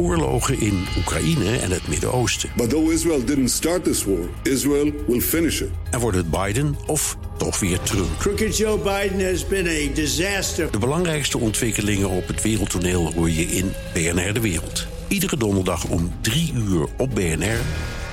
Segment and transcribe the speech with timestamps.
[0.00, 2.50] oorlogen in Oekraïne en het Midden-Oosten.
[2.56, 5.68] But though Israel didn't start this war, Israel will finish it.
[5.90, 8.18] En wordt het Biden of toch weer Trump?
[8.18, 10.70] Crooked Joe Biden has been a disaster.
[10.70, 14.86] De belangrijkste ontwikkelingen op het wereldtoneel hoor je in BNR De Wereld.
[15.08, 17.60] Iedere donderdag om 3 uur op BNR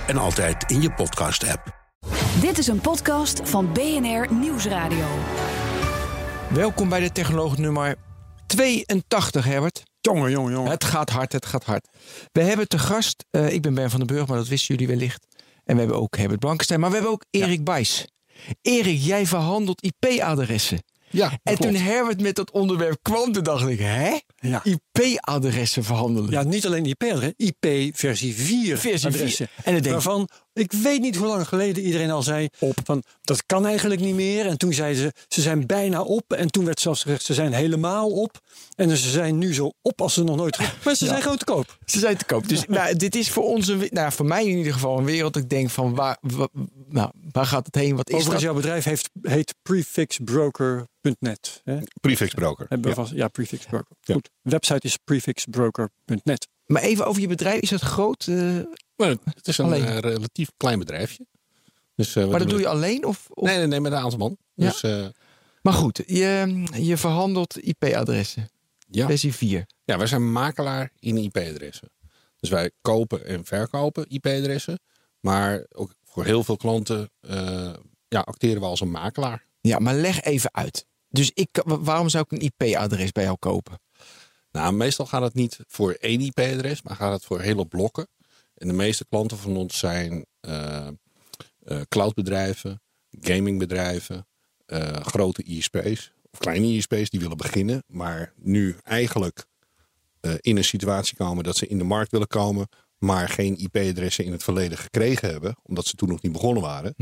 [0.08, 1.76] en altijd in je podcast-app.
[2.42, 5.06] Dit is een podcast van BNR Nieuwsradio.
[6.50, 7.96] Welkom bij de Technoloog nummer
[8.46, 9.84] 82, Herbert.
[10.14, 10.72] Jongen, jongen, jongen.
[10.72, 11.88] Het gaat hard, het gaat hard.
[12.32, 14.96] We hebben te gast, eh, ik ben Ben van den Burg, maar dat wisten jullie
[14.96, 15.28] wellicht.
[15.64, 18.08] En we hebben ook Herbert Blankenstein, maar we hebben ook Erik Bijs.
[18.62, 20.84] Erik, jij verhandelt IP-adressen.
[21.10, 21.62] Ja, En klopt.
[21.62, 24.18] toen Herbert met dat onderwerp kwam, toen dacht ik, hè?
[24.50, 24.64] Ja.
[24.64, 26.32] IP-adressen verhandelen.
[26.32, 29.48] Ja, niet alleen IP-adres, IP versie 4 Versie adressen.
[29.56, 29.66] 4.
[29.66, 32.48] En ik- waarvan, ik weet niet hoe lang geleden iedereen al zei,
[32.84, 34.46] van, dat kan eigenlijk niet meer.
[34.46, 36.34] En toen zeiden ze, ze zijn bijna op.
[36.34, 38.40] En toen werd zelfs gezegd, ze zijn helemaal op.
[38.76, 40.58] En ze zijn nu zo op als ze nog nooit...
[40.86, 41.78] Maar ze zijn gewoon te koop.
[41.86, 42.48] Ze zijn te koop.
[42.48, 45.06] Dus nou, dit is voor ons, een, we- nou, voor mij in ieder geval, een
[45.06, 45.34] wereld.
[45.34, 46.48] dat Ik denk van, waar, wa-
[46.90, 47.96] nou, waar gaat het heen?
[47.96, 48.54] Wat is Overigens, dat?
[48.54, 51.62] jouw bedrijf heeft, heet prefixbroker.net.
[51.64, 51.78] hè?
[52.02, 52.66] Prefixbroker.
[52.70, 53.04] Hebben we Ja.
[53.04, 53.96] vast- ja, prefixbroker.
[54.06, 54.30] Goed.
[54.42, 56.48] Website is prefixbroker.net.
[56.66, 57.62] Maar even over je bedrijf.
[57.62, 58.26] Is het groot?
[58.28, 58.60] eh,
[58.96, 59.86] Maar het is een Alleen.
[59.86, 61.26] eh, relatief klein bedrijfje.
[61.96, 63.06] Dus, eh, maar dat doe je alleen?
[63.06, 64.38] Of, of- Nee, nee, nee, met een aantal man.
[64.54, 64.70] Ja.
[64.70, 65.06] Dus eh,
[65.62, 68.50] Maar goed, je, je verhandelt IP-adressen.
[68.90, 69.08] ja.
[69.08, 69.66] Versie 4.
[69.84, 71.90] ja, wij zijn makelaar in IP-adressen.
[72.40, 74.80] Dus wij kopen en verkopen IP-adressen.
[75.20, 77.74] Maar ook voor heel veel klanten eh,
[78.08, 79.46] ja, acteren we als een makelaar.
[79.62, 80.86] Ja, maar leg even uit.
[81.10, 83.80] Dus ik, wa- waarom zou ik een IP-adres bij jou kopen?
[84.52, 88.08] Nou, meestal gaat het niet voor één IP-adres, maar gaat het voor hele blokken.
[88.58, 90.88] En de meeste klanten van ons zijn eh,
[91.64, 92.82] eh, cloudbedrijven,
[93.22, 94.28] gamingbedrijven,
[94.66, 99.46] eh, grote ISP's of kleine ISP's die willen beginnen, maar nu eigenlijk
[100.42, 102.68] in een situatie komen dat ze in de markt willen komen,
[102.98, 106.94] maar geen IP-adressen in het verleden gekregen hebben, omdat ze toen nog niet begonnen waren.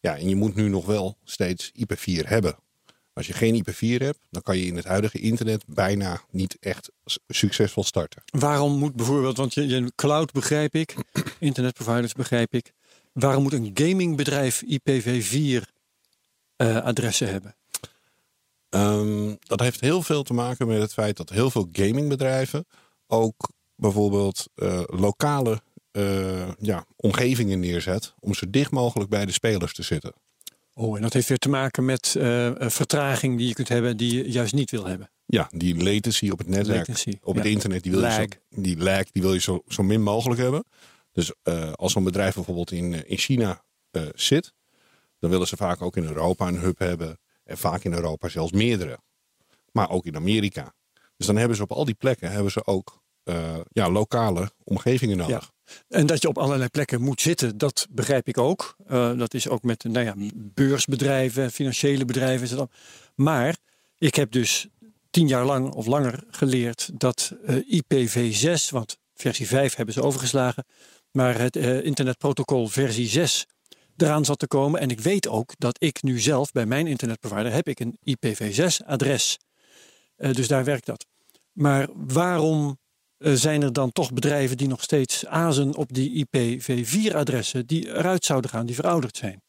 [0.00, 2.56] Ja, en je moet nu nog wel steeds IP4 hebben.
[3.16, 6.90] Als je geen IP4 hebt, dan kan je in het huidige internet bijna niet echt
[7.26, 8.22] succesvol starten.
[8.26, 10.94] Waarom moet bijvoorbeeld, want je, je cloud begrijp ik,
[11.38, 12.72] internetproviders begrijp ik.
[13.12, 15.62] Waarom moet een gamingbedrijf IPv4
[16.56, 17.56] eh, adressen hebben?
[18.68, 22.66] Ehm, dat heeft heel veel te maken met het feit dat heel veel gamingbedrijven
[23.06, 29.74] ook bijvoorbeeld eh, lokale eh, ja, omgevingen neerzet om zo dicht mogelijk bij de spelers
[29.74, 30.12] te zitten.
[30.78, 34.14] Oh, en dat heeft weer te maken met eh, vertraging die je kunt hebben, die
[34.14, 35.10] je juist niet wil hebben.
[35.26, 38.14] Ja, die latency op het netwerk, Latency, op het internet, die wil je, Lag.
[38.14, 40.64] zo, die lag, die wil je zo, zo min mogelijk hebben.
[41.12, 43.64] Dus eh, als zo'n bedrijf bijvoorbeeld in, eh, in China
[44.14, 44.52] zit,
[45.18, 47.18] dan willen ze vaak ook in Europa een hub hebben.
[47.44, 48.98] En vaak in Europa zelfs meerdere.
[49.72, 50.74] Maar ook in Amerika.
[51.16, 53.04] Dus dan hebben ze op al die plekken hebben ze ook
[53.72, 55.52] ja, lokale omgevingen nodig.
[55.88, 58.76] En dat je op allerlei plekken moet zitten, dat begrijp ik ook.
[58.86, 62.68] Eh, dat is ook met nou ja, beursbedrijven, financiële bedrijven.
[63.14, 63.56] Maar
[63.98, 64.66] ik heb dus
[65.10, 70.64] tien jaar lang of langer geleerd dat eh, IPv6, want versie 5 hebben ze overgeslagen,
[71.10, 73.46] maar het eh, internetprotocol versie 6
[73.96, 74.80] eraan zat te komen.
[74.80, 78.86] En ik weet ook dat ik nu zelf bij mijn internetprovider heb ik een IPv6
[78.86, 79.38] adres.
[80.16, 81.06] Dus daar werkt dat.
[81.52, 82.78] Maar waarom
[83.18, 88.24] eh, zijn er dan toch bedrijven die nog steeds azen op die IPv4-adressen die eruit
[88.24, 89.42] zouden gaan, die verouderd zijn?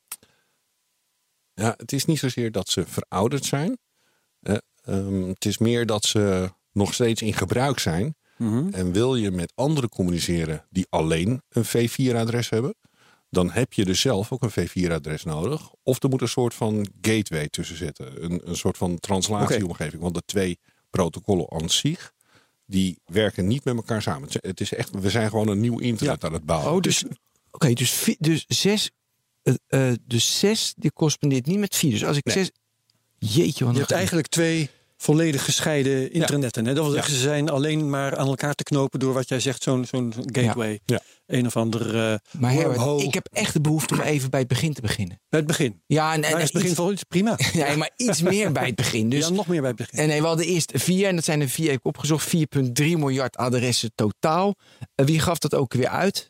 [1.54, 3.78] Ja, het is niet zozeer dat ze verouderd zijn.
[4.40, 8.16] Eh, ehm, het is meer dat ze nog steeds in gebruik zijn.
[8.72, 12.76] En wil je met anderen communiceren die alleen een V4-adres hebben,
[13.30, 15.72] dan heb je dus zelf ook een V4-adres nodig.
[15.84, 18.24] Of er moet een soort van gateway tussen zitten.
[18.24, 20.02] Een, een soort van translatieomgeving.
[20.02, 22.14] Want de twee protocollen aan zich,
[22.68, 24.30] die werken niet met elkaar samen.
[24.42, 26.72] Het- is echt, we zijn gewoon een nieuw internet aan het bouwen.
[26.74, 27.04] Oh, dus,
[27.52, 28.92] oké, dus, dus zes,
[29.44, 31.92] eh, eh, dus zes, die correspondeert niet met vier.
[31.92, 32.36] Dus als ik Nee.
[32.36, 32.52] zes,
[33.18, 36.66] jeetje, wat Je hebt eigenlijk twee volledig gescheiden internetten.
[36.66, 36.74] Hè?
[36.74, 39.64] Dat wil zeggen, ze zijn alleen maar aan elkaar te knopen door wat jij zegt,
[39.64, 40.80] zo'n zo'n gateway.
[40.86, 41.02] Ja.
[41.26, 44.48] Een of ander eh Maar Herbert, ik heb echt de behoefte om even bij het
[44.48, 45.22] begin te beginnen.
[45.30, 45.82] Bij het begin.
[45.86, 47.38] Ja, en, Maar en is het begin iets, prima.
[47.54, 49.10] nee, maar iets meer bij het begin.
[49.10, 50.00] Dus, ja, nog meer bij het begin.
[50.00, 52.40] en nee, we hadden eerst vier, en dat zijn er vier, heb ik opgezocht, 4,3
[52.76, 54.56] miljard adressen totaal.
[54.96, 56.28] Eh, wie gaf dat ook weer uit?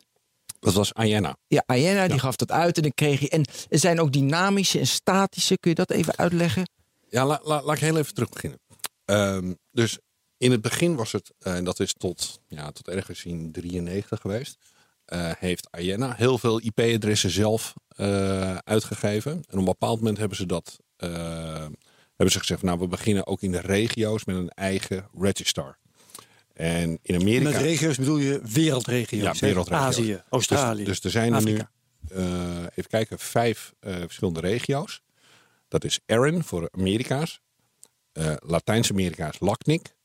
[0.59, 1.37] Dat was Ayana.
[1.47, 3.29] Ja, Ayana, die gaf dat uit en dan kreeg je.
[3.29, 5.57] En er zijn ook dynamische en statische.
[5.57, 6.63] Kun je dat even uitleggen?
[7.09, 8.59] Ja, la- la- laat ik heel even terug beginnen.
[9.05, 9.97] Ehm, dus
[10.37, 14.21] in het begin was het, eh, en dat is tot, ja, tot ergens in 93
[14.21, 14.57] geweest,
[15.05, 19.31] eh, heeft Ayana heel veel IP-adressen zelf eh, uitgegeven.
[19.31, 20.79] En op een bepaald moment hebben ze dat
[22.15, 25.77] hebben ze gezegd, nou we beginnen ook in de regio's met een eigen register.
[26.53, 27.49] En in Amerika.
[27.49, 29.39] Met regio's bedoel je wereldregio's.
[29.39, 29.87] Ja, wereldregio's.
[29.87, 30.83] Azië, Australië.
[30.83, 31.59] Dus, dus er zijn er nu,
[32.75, 35.01] even kijken, vijf verschillende regio's.
[35.67, 37.39] Dat is AREN voor Amerika's.
[38.11, 39.95] eh, Latijns-Amerika's LACNIC.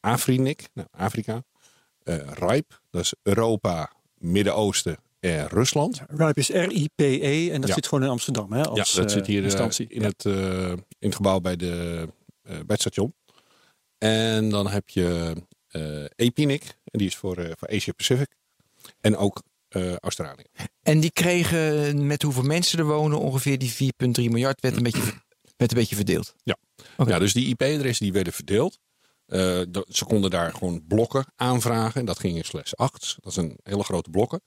[0.00, 1.42] Afrinic, nou, Afrika.
[2.02, 6.00] eh RIPE, dat is Europa, Midden-Oosten en Rusland.
[6.08, 7.74] RIPE is R-I-P-E en dat Ja.
[7.74, 8.52] zit gewoon in Amsterdam.
[8.52, 9.86] Hè, ja, als, dat eh, zit hier eh, instantie.
[9.88, 12.08] in, het, eh, in het gebouw bij, de,
[12.42, 13.14] bij het station.
[13.98, 15.36] En dan heb je
[16.16, 18.28] EPINIC, en die is voor, voor Asia Pacific.
[19.00, 20.44] En ook eh, Australië.
[20.82, 23.78] En die kregen met hoeveel mensen er wonen ongeveer die 4,3
[24.30, 25.02] miljard werd een beetje,
[25.56, 26.34] werd een beetje verdeeld.
[26.96, 27.10] Oké.
[27.10, 28.78] Ja, dus die IP-adressen die werden verdeeld.
[29.26, 32.00] Eh, ze konden daar gewoon blokken aanvragen.
[32.00, 33.16] En dat ging in slash 8.
[33.20, 34.40] Dat zijn hele grote blokken.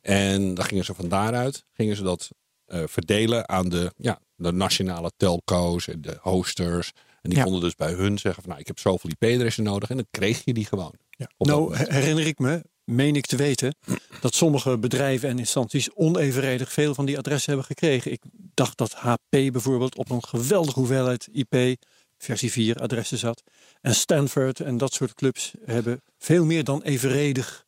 [0.00, 2.30] En dan gingen ze van daaruit gingen ze dat
[2.64, 6.92] eh, verdelen aan de, ja, de nationale telco's en de hosters.
[7.22, 7.44] En die Ja.
[7.44, 9.90] konden dus bij hun zeggen van nou, ik heb zoveel IP-adressen nodig.
[9.90, 10.94] En dan kreeg je die gewoon.
[11.10, 11.30] Ja.
[11.38, 13.76] Nou herinner ik me, meen ik te weten,
[14.20, 18.12] dat sommige bedrijven en instanties onevenredig veel van die adressen hebben gekregen.
[18.12, 18.22] Ik
[18.54, 21.76] dacht dat HP bijvoorbeeld op een geweldige hoeveelheid IP,
[22.18, 23.42] versie 4 adressen zat.
[23.80, 27.64] En Stanford en dat soort clubs hebben veel meer dan evenredig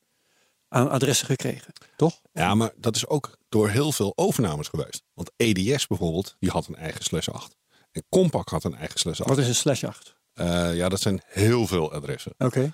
[0.68, 1.72] aan adressen gekregen.
[1.96, 2.20] Toch?
[2.32, 5.02] Ja, maar dat is ook door heel veel overnames geweest.
[5.14, 7.56] Want EDS bijvoorbeeld, die had een eigen slash 8.
[7.92, 9.28] En Compaq had een eigen slash 8.
[9.28, 10.14] Wat is een slash 8?
[10.32, 12.34] Eh, ja, dat zijn heel veel adressen.
[12.38, 12.72] Oké,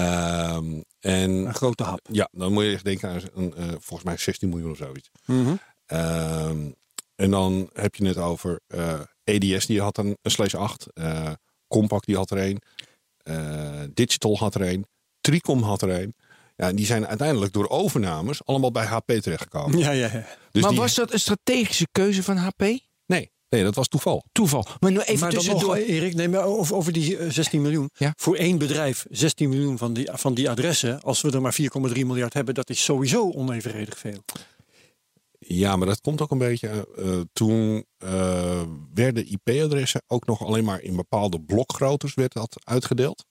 [0.00, 2.00] Ehm, en een grote hap.
[2.10, 5.10] ja, dan moet je echt denken aan een, eh, volgens mij 16 miljoen of zoiets.
[5.26, 5.54] Mhm.
[5.86, 6.70] Ehm,
[7.14, 10.86] en dan heb je het over eh, EDS, die had een, een slash 8.
[10.94, 11.32] eh
[11.74, 12.60] Compaq die had er een.
[13.22, 14.86] eh, Digital had er een.
[15.20, 16.14] Tricom had er een.
[16.56, 19.78] Ja, en die zijn uiteindelijk door overnames allemaal bij HP terechtgekomen.
[19.78, 20.26] Ja, ja, ja.
[20.50, 22.62] Dus maar die- was dat een strategische keuze van HP?
[23.50, 24.24] Nee, nee, dat was toeval.
[24.32, 24.66] Toeval.
[24.80, 25.76] Maar nu even maar dan nog, tussendoor.
[25.76, 27.90] Erik, neem maar over, over die eh, 16 miljoen.
[27.96, 28.12] Ja.
[28.16, 31.02] Voor één bedrijf 16 miljoen van die, van die adressen.
[31.02, 31.56] Als we er maar
[31.88, 34.18] 4,3 miljard hebben, dat is sowieso onevenredig veel.
[35.38, 36.68] Ja, maar dat komt ook een beetje.
[36.68, 38.62] eh, eh, toen eh,
[38.94, 43.24] werden IP-adressen ook nog alleen maar in bepaalde blokgroottes werd dat uitgedeeld.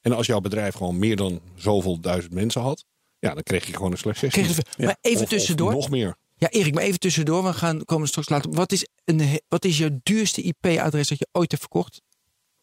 [0.00, 2.84] En als jouw bedrijf gewoon meer dan zoveel duizend mensen had,
[3.18, 4.42] ja, dan kreeg je gewoon een slecht 16.
[4.42, 4.84] Kreeg je- Ja.
[4.84, 5.70] Maar even Of- of tussendoor.
[5.72, 6.16] nog meer.
[6.38, 7.44] Ja, Erik, maar even tussendoor.
[7.44, 8.50] We gaan komen straks later.
[8.50, 12.00] Wat is, een, wat is jouw duurste IP-adres dat je ooit hebt verkocht?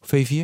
[0.06, 0.42] V4?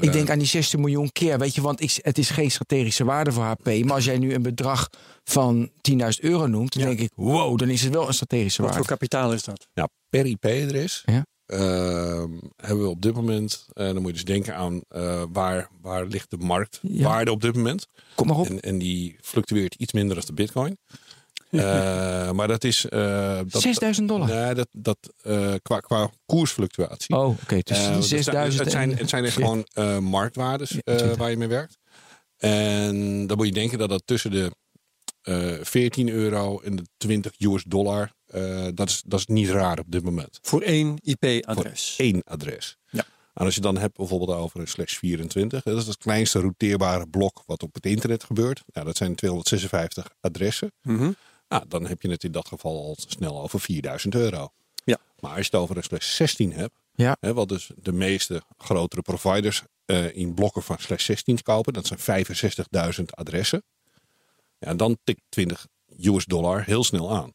[0.00, 3.04] Ik denk aan die 16 miljoen keer, weet je, want ik, het is geen strategische
[3.04, 3.64] waarde voor HP.
[3.66, 4.88] Maar als jij nu een bedrag
[5.24, 6.88] van 10.000 euro noemt, dan Ja.
[6.88, 8.94] denk ik, wow, dan is het wel een strategische Wat voor waarde.
[8.94, 9.66] kapitaal is dat?
[9.74, 11.26] Nou, per IP-adres Ja.
[11.46, 15.68] ehm, hebben we op dit moment, eh, dan moet je dus denken aan eh, waar,
[15.80, 17.86] waar ligt de marktwaarde op dit moment.
[18.14, 18.46] Kom maar op.
[18.46, 20.78] En, en die fluctueert iets minder dan de bitcoin.
[21.58, 22.88] Eh, maar dat is...
[22.88, 24.28] eh, dat, 6000 dollar.
[24.28, 27.16] Nee, dat, dat, eh, qua, qua koersfluctuatie.
[27.16, 27.58] Oh, oké.
[27.62, 28.62] Dus Eh, want 6000.
[28.62, 29.42] Het zijn, het zijn echt Shit.
[29.44, 31.78] gewoon eh, marktwaardes eh, waar je mee werkt.
[32.36, 34.50] En dan moet je denken dat dat tussen de
[35.22, 39.78] eh 14 euro en de 20 US dollar, eh, dat, is, dat is niet raar
[39.78, 40.38] op dit moment.
[40.42, 41.94] Voor één IP-adres.
[41.98, 42.76] Eén adres.
[42.90, 43.04] Ja.
[43.34, 47.06] En als je dan hebt bijvoorbeeld over een slash 24, dat is het kleinste routeerbare
[47.08, 48.62] blok wat op het internet gebeurt.
[48.66, 50.72] Nou, dat zijn 256 adressen.
[50.82, 51.10] Mhm.
[51.48, 54.48] Nou, dan heb je het in dat geval al snel over 4000 euro.
[54.84, 54.98] Ja.
[55.20, 57.16] Maar als je het over een slash 16 hebt, Ja.
[57.20, 61.86] hè, wat dus de meeste grotere providers eh, in blokken van slash 16 kopen, dat
[61.86, 62.26] zijn
[62.98, 63.62] 65.000 adressen.
[64.58, 65.66] Ja, dan tikt 20
[66.00, 67.32] US dollar heel snel aan.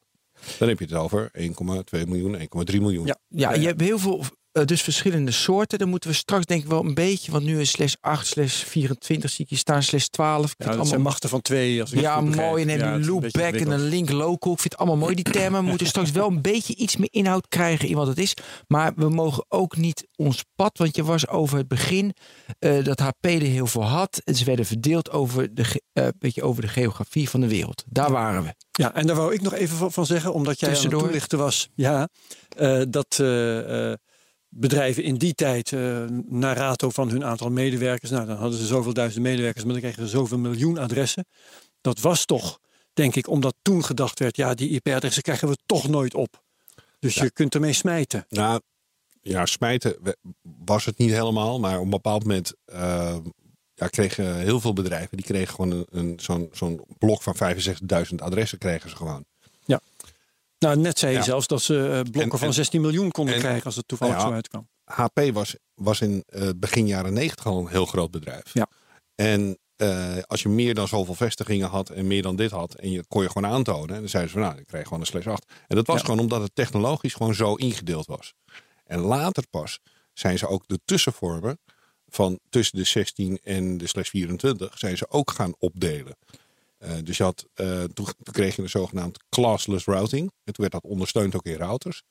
[0.57, 3.05] Dan heb je het over 1,2 miljoen, 1,3 miljoen.
[3.05, 3.17] Ja.
[3.27, 4.23] Ja, je hebt heel veel,
[4.59, 5.79] eh, dus verschillende soorten.
[5.79, 8.63] Dan moeten we straks denk ik wel een beetje, want nu is slash 8, slash
[8.63, 10.43] 24 zie ik hier staan, slash 12.
[10.51, 11.81] Ik Ja, dat zijn allemaal machten van twee.
[11.81, 12.65] Als ik Ja, mooi.
[12.65, 14.51] En Ja, een loopback en een link local.
[14.53, 15.15] Ik vind het allemaal mooi.
[15.15, 18.33] Die termen moeten straks wel een beetje iets meer inhoud krijgen in wat het is.
[18.67, 22.13] Maar we mogen ook niet ons pad, want je was over het begin
[22.59, 24.21] eh, dat HP er heel veel had.
[24.23, 27.83] En ze werden verdeeld over de, eh, beetje over de geografie van de wereld.
[27.87, 28.53] Daar waren we.
[28.71, 31.07] Ja, en daar wou ik nog even van- zeggen, omdat jij aan het Tussendoor.
[31.09, 31.69] toelichten was.
[31.75, 32.09] Ja,
[32.89, 33.19] dat
[34.49, 38.65] bedrijven in die tijd, eh naar rato van hun aantal medewerkers, nou dan hadden ze
[38.65, 41.25] zoveel duizend medewerkers, maar dan kregen ze zoveel miljoen adressen.
[41.81, 42.59] Dat was toch,
[42.93, 46.43] denk ik, omdat toen gedacht werd, ja, die IP-adressen krijgen we toch nooit op.
[46.99, 48.25] Dus je kunt ermee smijten.
[48.29, 48.61] Nou,
[49.21, 51.59] ja, smijten was het niet helemaal.
[51.59, 53.17] Maar op een bepaald moment eh,
[53.73, 55.17] ja, kregen heel veel bedrijven...
[55.17, 59.25] die kregen gewoon een, een, zo'n zo'n blok van 65.000 adressen kregen ze gewoon.
[60.59, 61.23] Nou, net zei je Ja.
[61.23, 63.87] zelfs dat ze eh, blokken En- van en- 16 miljoen konden en- krijgen als het
[63.87, 64.21] toevallig Ja.
[64.21, 64.69] zo uitkwam.
[64.83, 68.53] HP was, was in eh, begin jaren 90 al een heel groot bedrijf.
[68.53, 68.67] Ja.
[69.15, 72.73] En eh, als je meer dan zoveel vestigingen had en meer dan dit had...
[72.73, 73.99] en je kon je gewoon aantonen...
[73.99, 75.45] dan zeiden ze van nou, ik krijg gewoon een slash 8.
[75.67, 76.03] En dat was Ja.
[76.05, 78.33] gewoon omdat het technologisch gewoon zo ingedeeld was.
[78.85, 79.79] En later pas
[80.13, 81.59] zijn ze ook de tussenvormen
[82.07, 86.17] van tussen de 16 en de slash 24 zijn ze ook gaan opdelen.
[86.79, 90.21] Eh, dus je had, eh, toen, toen kreeg je een zogenaamd classless routing.
[90.21, 92.03] En toen werd dat ondersteund ook in routers.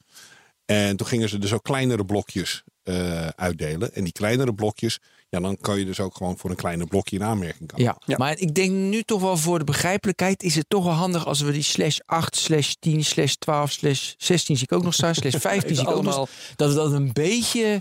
[0.64, 3.94] En toen gingen ze dus ook kleinere blokjes eh, uitdelen.
[3.94, 4.98] En die kleinere blokjes,
[5.28, 7.96] ja, dan kan je dus ook gewoon voor een kleine blokje in aanmerking komen.
[8.06, 11.26] Ja, maar ik denk nu toch wel voor de begrijpelijkheid is het toch wel handig
[11.26, 14.94] als we die slash 8, slash 10, slash 12, slash 16 zie ik ook nog
[14.94, 17.80] staan, slash 15 zie ik ook nog, dat we dat een beetje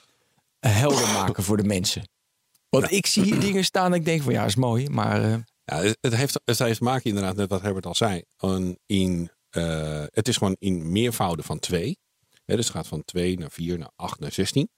[0.59, 2.09] helder maken voor de mensen.
[2.69, 5.37] Want ik zie hier dingen staan en ik denk van ja, is mooi, maar eh,
[5.69, 8.23] Ja, het, heeft, het heeft te maken inderdaad met wat Herbert al zei.
[8.37, 11.97] Een in, eh, het is gewoon in meervouden van 2.
[12.45, 14.69] dus het gaat van 2 naar 4 naar 8 naar 16.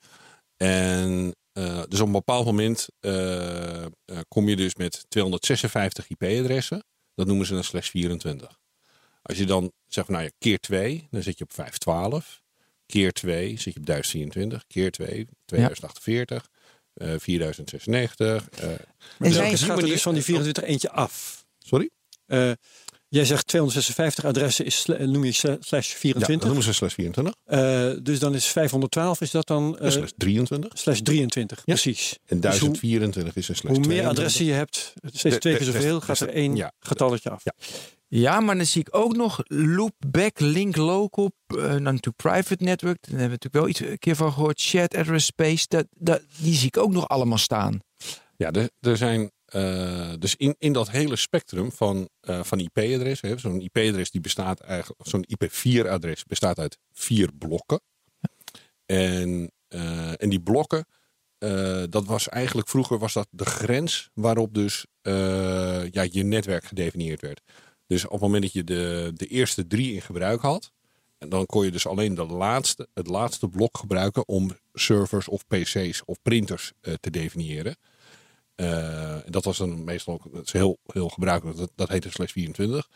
[0.58, 3.86] En eh, dus op een bepaald moment eh,
[4.28, 6.84] kom je dus met 256 IP-adressen.
[7.16, 8.60] Dat noemen ze een slash 24.
[9.22, 12.42] Als je dan zegt nou ja, keer 2, dan zit je op 512.
[12.86, 14.68] Keer 2 zit je op 1024.
[14.68, 16.44] Keer 2, 2048.
[16.44, 16.59] eh
[17.00, 18.50] 4096.
[18.60, 18.78] eh, En
[19.18, 21.46] Dus zijn er er dus van die 24 eentje af.
[21.58, 21.90] sorry?
[22.26, 22.52] Eh,
[23.10, 26.46] jij zegt 256 adressen is, noem je sla- slash Ja, dat 24.
[26.48, 27.34] noemen ze slash 24.
[27.46, 30.72] Eh, dus dan is 512 is dat dan eh, slash 23.
[30.78, 31.64] slash 23.
[31.66, 32.18] Precies.
[32.26, 34.18] En Dus hoe, 1024 is een slash hoe meer 22.
[34.18, 36.72] adressen je hebt, steeds twee keer zoveel, gaat er één ja.
[36.80, 37.44] getalletje af.
[37.44, 37.54] Ja.
[38.12, 42.98] Ja, maar dan zie ik ook nog loopback, link local, uh, dan to private network.
[43.02, 44.60] Daar hebben we natuurlijk wel iets een keer van gehoord.
[44.60, 47.80] Shared address space, dat, dat, die zie ik ook nog allemaal staan.
[48.38, 53.40] Ja, er, zijn eh, dus in, in dat hele spectrum van, eh, van IP-adressen.
[53.40, 57.82] Zo'n IP-adres die bestaat eigenlijk, zo'n IP4-adres bestaat uit vier blokken.
[58.86, 60.86] En, eh, en die blokken,
[61.38, 66.64] eh, dat was eigenlijk vroeger was dat de grens waarop dus eh, ja, je netwerk
[66.64, 67.42] gedefinieerd werd.
[67.90, 70.72] Dus op het moment dat je de, de eerste drie in gebruik had,
[71.18, 75.48] en dan kon je dus alleen de laatste, het laatste blok gebruiken om servers of
[75.48, 77.78] PC's of printers eh, te definiëren.
[78.56, 81.58] En dat was dan meestal ook is heel, heel gebruikelijk.
[81.58, 82.88] Dat, dat heette slash 24.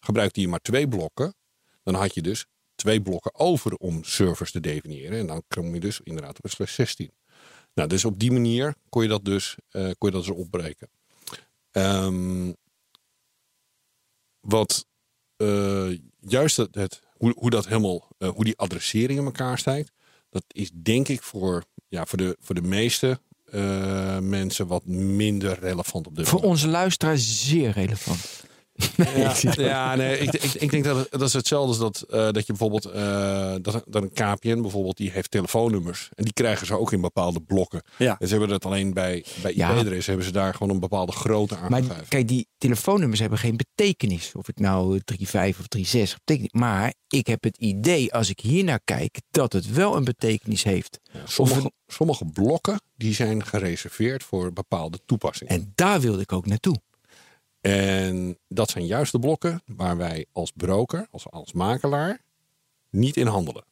[0.00, 1.34] Gebruikte je maar twee blokken,
[1.82, 5.18] dan had je dus twee blokken over om servers te definiëren.
[5.18, 7.10] En dan kom je dus inderdaad op een slash 16.
[7.74, 10.88] Nou, dus op die manier kon je dat dus, eh, kon je dat dus opbreken.
[11.70, 12.52] Ehm,
[14.40, 14.86] wat
[15.36, 15.88] eh,
[16.20, 19.92] juist het, het, hoe, hoe dat helemaal, eh, hoe die adressering in elkaar stijgt,
[20.30, 25.58] dat is denk ik voor, ja, voor, de, voor de meeste eh, mensen wat minder
[25.58, 26.52] relevant op dit Voor moment.
[26.52, 28.44] onze luisteraar zeer relevant.
[29.14, 32.30] Ja, ja nee, ik, ik, ik denk dat het, dat is hetzelfde als dat, eh,
[32.30, 36.66] dat je bijvoorbeeld eh, dat, dat een KPN bijvoorbeeld die heeft telefoonnummers en die krijgen
[36.66, 37.82] ze ook in bepaalde blokken.
[37.96, 38.16] Ja.
[38.18, 39.70] En ze hebben dat alleen bij bij Ja.
[39.70, 43.56] IP-adres hebben ze daar gewoon een bepaalde grootte aan Maar kijk, die telefoonnummers hebben geen
[43.56, 44.32] betekenis.
[44.34, 46.52] Of ik nou 3.5 of 3.6 betekent.
[46.52, 50.62] Maar ik heb het idee, als ik hier naar kijk, dat het wel een betekenis
[50.62, 51.00] heeft.
[51.24, 55.54] Sommige, sommige blokken die zijn gereserveerd voor bepaalde toepassingen.
[55.54, 56.80] En daar wilde ik ook naartoe.
[57.60, 62.20] En dat zijn juist de blokken waar wij als broker, als, als makelaar,
[62.90, 63.64] niet in handelen.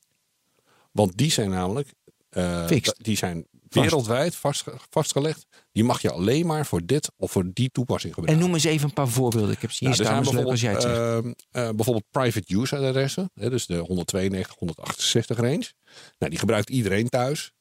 [0.92, 1.94] Want die zijn namelijk
[2.30, 2.66] eh,
[2.96, 5.46] die zijn wereldwijd vastge- vastgelegd.
[5.72, 8.46] Die mag je alleen maar voor dit of voor die toepassing En gebruiken.
[8.46, 9.50] noem eens even een paar voorbeelden.
[9.50, 10.94] Ik heb ze hier Nou, staan, is leuk als jij het zegt.
[10.94, 13.30] bijvoorbeeld, ehm, eh, bijvoorbeeld private use adressen.
[13.34, 15.72] Hè, dus de 192, 168 range.
[16.18, 17.52] Nou, die gebruikt iedereen thuis.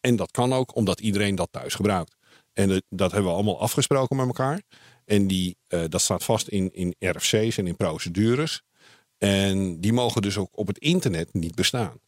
[0.00, 2.16] En dat kan ook omdat iedereen dat thuis gebruikt.
[2.58, 4.62] En dat hebben we allemaal afgesproken met elkaar.
[5.04, 8.62] En die, eh, dat staat vast in, in RFC's en in procedures.
[9.18, 12.00] En die mogen dus ook op het internet niet bestaan.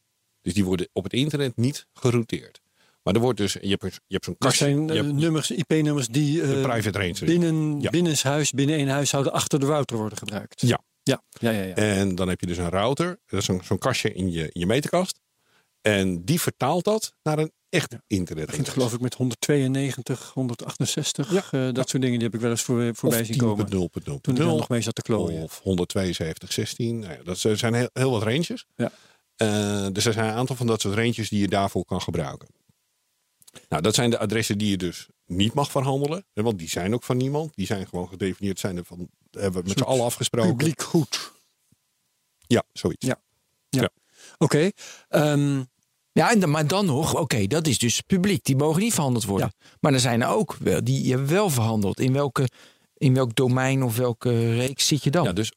[0.42, 2.60] Dus die worden op het internet niet gerouteerd.
[3.02, 4.64] Maar er wordt dus, je hebt, je hebt zo'n Dat kastje.
[4.64, 7.24] zijn je eh, hebt nummers, IP-nummers die range.
[7.24, 7.90] binnen, Ja.
[7.90, 10.60] binnenshuis, binnen één huishouden achter de router worden gebruikt.
[10.60, 10.82] Ja.
[11.02, 11.62] Ja, ja, ja.
[11.62, 11.74] ja.
[11.74, 13.18] En dan heb je dus een router.
[13.26, 15.20] Dat is zo'n zo'n kastje in je, in je meterkast.
[15.80, 18.46] En die vertaalt dat naar een echt internet.
[18.46, 21.32] begint geloof ik met 192, 168.
[21.32, 21.44] Ja.
[21.50, 23.66] eh, dat soort dingen die heb ik wel eens voor, voorbij zien komen.
[23.70, 25.42] Toen ik 10.0.0.0 nog mee zat te klooien.
[25.42, 26.98] of 172, 16.
[26.98, 28.66] Nou ja, dat zijn heel, heel wat ranges.
[28.76, 28.92] Ja.
[29.36, 32.48] Eh, dus er zijn een aantal van dat soort ranges die je daarvoor kan gebruiken.
[33.68, 36.24] Nou, dat zijn de adressen die je dus niet mag verhandelen.
[36.32, 37.52] hè, Want die zijn ook van niemand.
[37.54, 38.58] Die zijn gewoon gedefinieerd.
[38.58, 40.56] Zijn er van, hebben we met z'n allen afgesproken.
[40.56, 41.32] Publiek goed.
[42.46, 43.06] Ja, zoiets.
[43.06, 43.20] Ja.
[44.38, 44.70] Oké.
[45.08, 45.62] ehm,
[46.12, 48.44] Ja, en dan, maar dan nog, oké, dat is dus publiek.
[48.44, 49.52] Die mogen niet verhandeld worden.
[49.80, 52.00] Maar er zijn er ook wel, die je wel verhandeld.
[52.00, 52.48] In, welke,
[52.94, 55.24] in welk domein of welke reeks zit je dan?
[55.24, 55.52] Ja, dus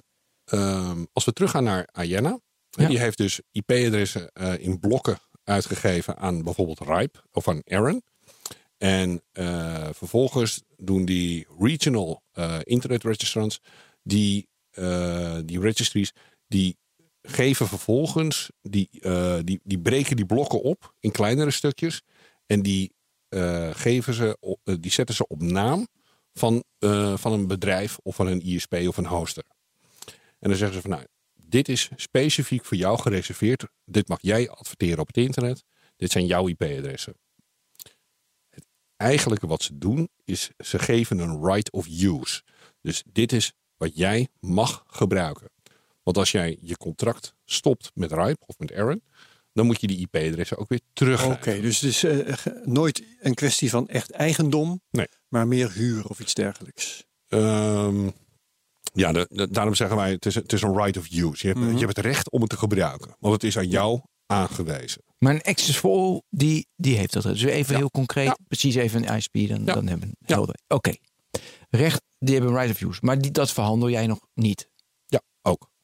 [0.45, 2.39] ehm, als we teruggaan naar Ayana.
[2.69, 2.88] Ja.
[2.88, 8.03] Die heeft dus IP-adressen eh, in blokken uitgegeven aan bijvoorbeeld Ripe of aan Aaron.
[8.77, 13.60] En eh, vervolgens doen die regional eh, internet registrants,
[14.03, 14.48] die,
[15.45, 16.13] die registries,
[16.48, 16.77] die
[17.27, 22.01] geven vervolgens, die, eh, die, die breken die blokken op in kleinere stukjes.
[22.45, 22.93] En die
[23.29, 25.87] eh, geven ze, eh, die zetten ze op naam
[26.33, 26.63] van,
[27.15, 29.43] van een bedrijf of van een ISP of een hoster.
[30.39, 33.65] En dan zeggen ze van nou, dit is specifiek voor jou gereserveerd.
[33.85, 35.63] Dit mag jij adverteren op het internet.
[35.95, 37.17] Dit zijn jouw IP-adressen.
[38.49, 38.65] Het
[38.95, 42.41] eigenlijke wat ze doen is ze geven een right of use.
[42.81, 45.52] Dus dit is wat jij mag gebruiken.
[46.03, 49.01] Want als jij je contract stopt met Ripe of met Aaron,
[49.53, 51.25] dan moet je die IP-adressen ook weer terug.
[51.25, 55.07] Oké, dus het is eh, ge- nooit een kwestie van echt eigendom, Nee.
[55.27, 57.03] maar meer huur of iets dergelijks.
[57.27, 58.10] Ehm,
[58.93, 61.48] ja, de- de- daarom zeggen wij het is, het is een right of use.
[61.48, 61.72] Je hebt, Mhm.
[61.74, 65.01] je hebt het recht om het te gebruiken, want het is aan jou aangewezen.
[65.17, 67.24] Maar een Access for All, die, die heeft dat.
[67.24, 68.38] Dus even heel concreet, Ja.
[68.48, 69.74] precies even een ISP, dan, Ja.
[69.74, 70.53] dan hebben we.
[70.67, 70.93] Oké,
[71.69, 73.00] recht, die hebben een right of use.
[73.01, 74.69] Maar die, dat verhandel jij nog niet.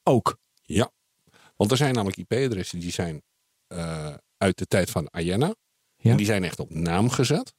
[0.10, 0.38] Ja, ook.
[0.62, 0.92] Ja,
[1.56, 3.22] want er zijn namelijk IP-adressen die zijn
[3.68, 5.56] eh, uit de tijd van Ayana.
[5.98, 6.12] Ja.
[6.12, 7.54] En die zijn echt op naam gezet.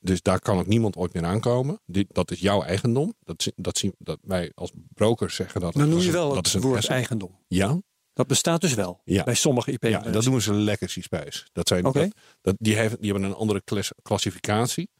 [0.00, 1.80] Dus daar kan ook niemand ooit meer aankomen.
[1.86, 3.14] Dit, dat is jouw eigendom.
[3.20, 5.72] Dat, dat, zien, dat wij als brokers zeggen dat.
[5.72, 6.90] Dan dat noem is je een- wel dat het is een woord asset.
[6.90, 7.38] eigendom.
[7.48, 7.80] Ja,
[8.12, 9.24] Dat bestaat dus wel Ja.
[9.24, 9.82] bij sommige IP.
[9.84, 11.46] ja, en dat noemen ze legacy space.
[11.52, 12.00] Dat zijn, Oké.
[12.00, 14.90] dat, dat, die, hebben, die hebben een andere klas- klassificatie.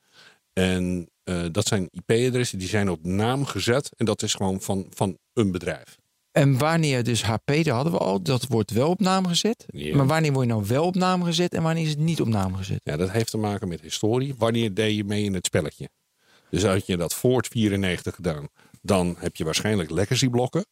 [0.53, 3.91] En eh, dat zijn IP-adressen die zijn op naam gezet.
[3.97, 5.99] En dat is gewoon van, van een bedrijf.
[6.33, 9.65] En wanneer dus HP, daar hadden we al, dat wordt wel op naam gezet.
[9.67, 9.97] Ja.
[9.97, 12.29] Maar wanneer word je nou wel op naam gezet en wanneer is het niet op
[12.29, 12.81] naam gezet?
[12.85, 14.35] Ja, dat heeft te maken met historie.
[14.39, 15.89] Wanneer deed je mee in het spelletje?
[16.51, 18.49] Dus had je dat voor het 94 gedaan,
[18.83, 20.67] dan heb je waarschijnlijk legacy blokken.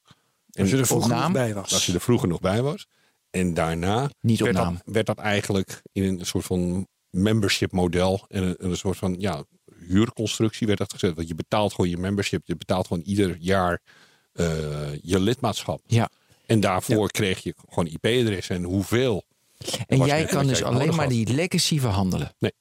[0.51, 1.23] Als je er vroeger naam?
[1.23, 1.73] nog bij was.
[1.73, 2.87] Als je er vroeger nog bij was.
[3.31, 4.75] En daarna Niet op werd, naam.
[4.75, 9.17] dat, werd dat eigenlijk in een soort van membership model en een, een soort van
[9.19, 9.45] ja,
[9.89, 11.15] huurconstructie werd dat gezet.
[11.15, 12.43] Want je betaalt gewoon je membership.
[12.45, 13.83] Je betaalt gewoon ieder jaar
[14.37, 14.47] eh,
[15.03, 15.81] je lidmaatschap.
[15.87, 16.09] Ja.
[16.47, 19.25] En daarvoor kreeg je gewoon IP-adressen en hoeveel.
[19.87, 21.09] En jij kan dus alleen maar had.
[21.09, 22.35] die legacy verhandelen.
[22.39, 22.53] Nee.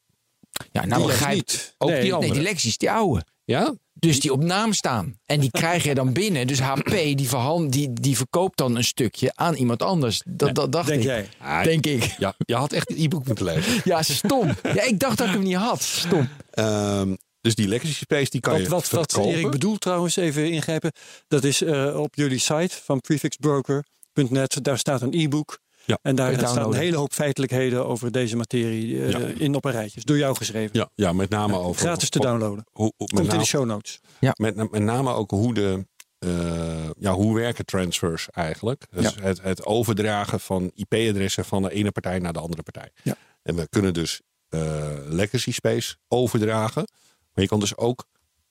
[0.72, 1.76] Ja, nou Die begrijp niet.
[1.78, 2.34] Ook Nee, die Nee, andere.
[2.34, 3.26] die legacy is die oude.
[3.46, 3.74] Ja?
[3.94, 5.20] Dus die op naam staan.
[5.26, 6.48] En die krijg je dan binnen.
[6.48, 10.22] Dus HP die, verhand, die, die verkoopt dan een stukje aan iemand anders.
[10.26, 11.06] Dat, dat dacht Denk ik.
[11.06, 11.28] jij?
[11.40, 12.16] Ah, Denk ik.
[12.18, 13.82] Ja, je had echt het e-book moeten lezen.
[13.84, 14.48] Ja, stom.
[14.64, 15.82] Ja, ik dacht dat ik hem niet had.
[15.82, 16.30] Stom.
[16.52, 19.38] Ehm, dus die legacy space die kan Wat, je wat, wat verkopen.
[19.40, 20.92] Erik bedoelt trouwens, even ingrijpen.
[21.28, 24.64] Dat is eh, op jullie site van prefixbroker.net.
[24.64, 25.60] Daar staat een e-book.
[25.86, 29.20] Ja, en daar staat een hele hoop feitelijkheden over deze materie eh, Ja.
[29.20, 29.98] in op een rijtje.
[29.98, 30.70] Is door jou geschreven.
[30.80, 31.82] Ja, ja, met name over...
[31.82, 32.66] Gratis te downloaden.
[32.72, 34.00] Hoe, hoe- Komt in de show notes.
[34.20, 35.86] met, met name ook hoe de...
[36.20, 36.30] eh,
[37.00, 38.84] ja, hoe werken transfers eigenlijk?
[38.90, 39.22] Dus Ja.
[39.22, 42.90] het, het overdragen van IP-adressen van de ene partij naar de andere partij.
[43.04, 43.16] Ja.
[43.44, 44.62] En we kunnen dus eh,
[45.08, 46.88] legacy space overdragen.
[47.36, 48.06] Maar je kan dus ook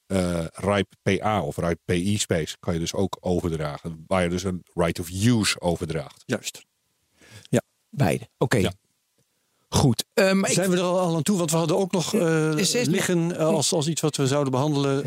[0.06, 4.04] eh RIPE PA of RIPE PI space kan je dus ook overdragen.
[4.06, 6.22] Waar je dus een right of use overdraagt.
[6.26, 6.64] Juist.
[7.96, 8.28] Beide.
[8.38, 8.56] Oké.
[8.56, 8.72] Ja.
[9.68, 10.04] Goed.
[10.14, 11.38] Eh, ik- Zijn we er al aan toe?
[11.38, 12.50] Want we hadden ook nog eh,
[12.84, 15.04] liggen als, als iets wat we zouden behandelen.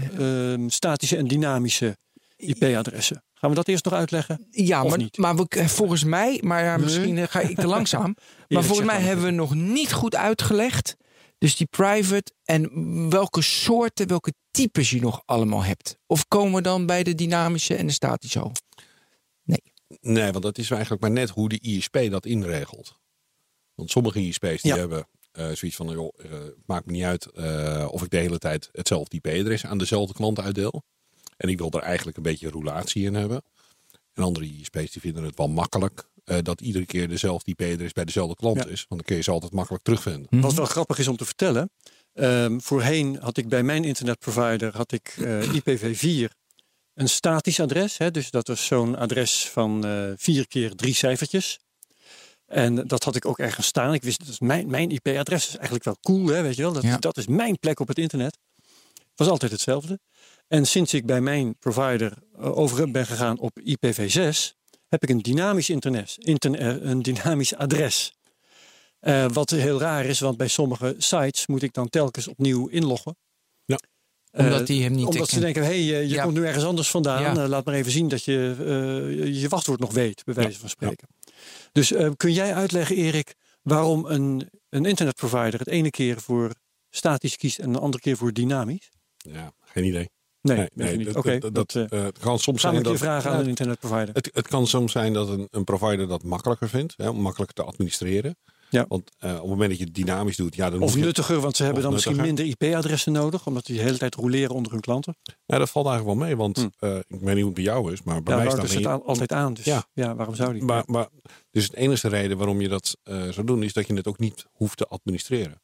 [0.58, 1.98] eh, statische en dynamische
[2.38, 3.24] IP-adressen.
[3.34, 4.48] Gaan we dat eerst nog uitleggen?
[4.52, 5.18] ja, maar, niet?
[5.18, 8.16] maar we, volgens mij, maar ja, misschien ga ik te langzaam.
[8.50, 10.96] Maar volgens mij hebben we nog niet goed uitgelegd.
[11.38, 15.98] Dus die private en welke soorten, welke types je nog allemaal hebt.
[16.06, 18.52] Of komen we dan bij de dynamische en de statische al?
[20.02, 23.00] Nee, want dat is eigenlijk maar net hoe de ISP dat inregelt.
[23.76, 24.78] Want sommige ISP's die Ja.
[24.78, 28.18] hebben eh, zoiets van, joh, eh, het maakt me niet uit eh, of ik de
[28.18, 30.84] hele tijd hetzelfde IP-adres aan dezelfde klant uitdeel.
[31.38, 33.44] En ik wil er eigenlijk een beetje roulatie in hebben.
[34.14, 38.06] En andere ISP's die vinden het wel makkelijk eh, dat iedere keer dezelfde IP-adres bij
[38.06, 38.66] dezelfde klant Ja.
[38.70, 38.86] is.
[38.88, 40.42] Want dan kun je ze altijd makkelijk terugvinden.
[40.42, 41.70] Wat wel grappig is om te vertellen.
[42.14, 46.32] ehm, voorheen had ik bij mijn internetprovider had ik eh, IPv4
[46.94, 47.98] een statisch adres.
[47.98, 51.60] Hè, dus dat was zo'n adres van eh, vier keer drie cijfertjes.
[52.46, 53.94] En dat had ik ook ergens staan.
[53.94, 56.74] Ik wist dat is mijn, mijn IP-adres is eigenlijk wel cool, hè, weet je wel.
[56.74, 56.98] Dat, Ja.
[56.98, 58.38] dat is mijn plek op het internet.
[59.16, 60.00] Was altijd hetzelfde.
[60.48, 64.57] En sinds ik bij mijn provider over ben gegaan op IPv6,
[64.88, 68.12] heb ik een dynamisch internet, interne- eh, een dynamisch adres.
[69.00, 73.18] Eh, wat heel raar is, want bij sommige sites moet ik dan telkens opnieuw inloggen.
[73.66, 73.80] Ja.
[74.32, 76.24] Omdat Eh, die hem niet Omdat ze denken, hé, hey, je, je Ja.
[76.24, 77.22] komt nu ergens anders vandaan.
[77.22, 77.48] Ja.
[77.48, 81.08] Laat maar even zien dat je eh, je- wachtwoord nog weet, bij wijze van spreken.
[81.72, 86.54] Dus eh, kun jij uitleggen, Erik, waarom een, een internetprovider het ene keer voor
[86.90, 88.90] statisch kiest en de andere keer voor dynamisch?
[89.18, 90.10] Ja, geen idee.
[90.56, 91.06] Nee, niet.
[91.06, 93.44] dat- Oké, dat, dat, dat, eh, eh, het kan soms zijn dat, vragen aan Ja,
[93.44, 94.10] een internetprovider.
[94.14, 97.56] Het, het kan soms zijn dat een, een provider dat makkelijker vindt, hè, om makkelijker
[97.56, 98.38] te administreren.
[98.70, 98.86] Ja.
[98.88, 101.40] Want eh, op het moment dat je het dynamisch doet, ja, dan Of je, nuttiger,
[101.40, 104.72] want ze hebben dan misschien minder IP-adressen nodig, omdat die de hele tijd roleren onder
[104.72, 105.16] hun klanten.
[105.46, 106.86] Ja, dat valt eigenlijk wel mee, want Hm.
[106.86, 109.32] ik weet niet hoe het bij jou is, maar bij Ja, mij staat aan- altijd
[109.32, 109.86] aan, dus Ja.
[109.94, 110.64] ja, waarom zou die?
[110.64, 111.08] maar, maar,
[111.52, 114.46] dus de enige reden waarom je dat zou doen, is dat je het ook niet
[114.52, 115.62] hoeft te administreren.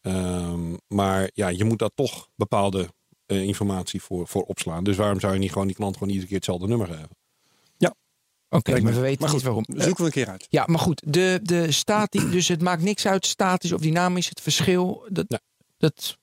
[0.00, 2.88] Ehm, maar ja, je moet daar toch bepaalde
[3.28, 4.84] eh, informatie voor, voor opslaan.
[4.84, 7.08] Dus waarom zou je niet gewoon die klant gewoon iedere keer hetzelfde nummer geven?
[8.50, 8.90] Oké, Lijkt me.
[8.90, 9.64] maar we weten Maar niet waarom.
[9.68, 10.46] Zoeken we een keer uit.
[10.50, 14.40] Ja, maar goed, de, de stati dus het maakt niks uit, statisch of dynamisch, het
[14.40, 15.06] verschil.
[15.08, 15.38] Dat, Nee.
[15.76, 16.18] dat,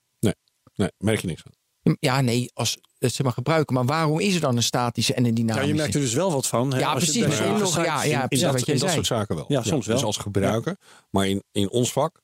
[0.74, 1.42] Nee, merk je niks
[1.82, 1.96] van.
[2.00, 3.74] ja, nee, als het ze maar gebruiken.
[3.74, 5.68] Maar waarom is er dan een statische en een Ja, dynamische?
[5.68, 6.72] je merkt er dus wel wat van.
[6.72, 9.36] hè, Ja, als je precies, sommige nog, ja, ja, In, precies dat, in soort zaken
[9.36, 9.44] wel.
[9.48, 9.96] Ja, soms wel.
[9.96, 10.76] Dus als gebruiker.
[11.10, 12.22] Maar in, in ons vak,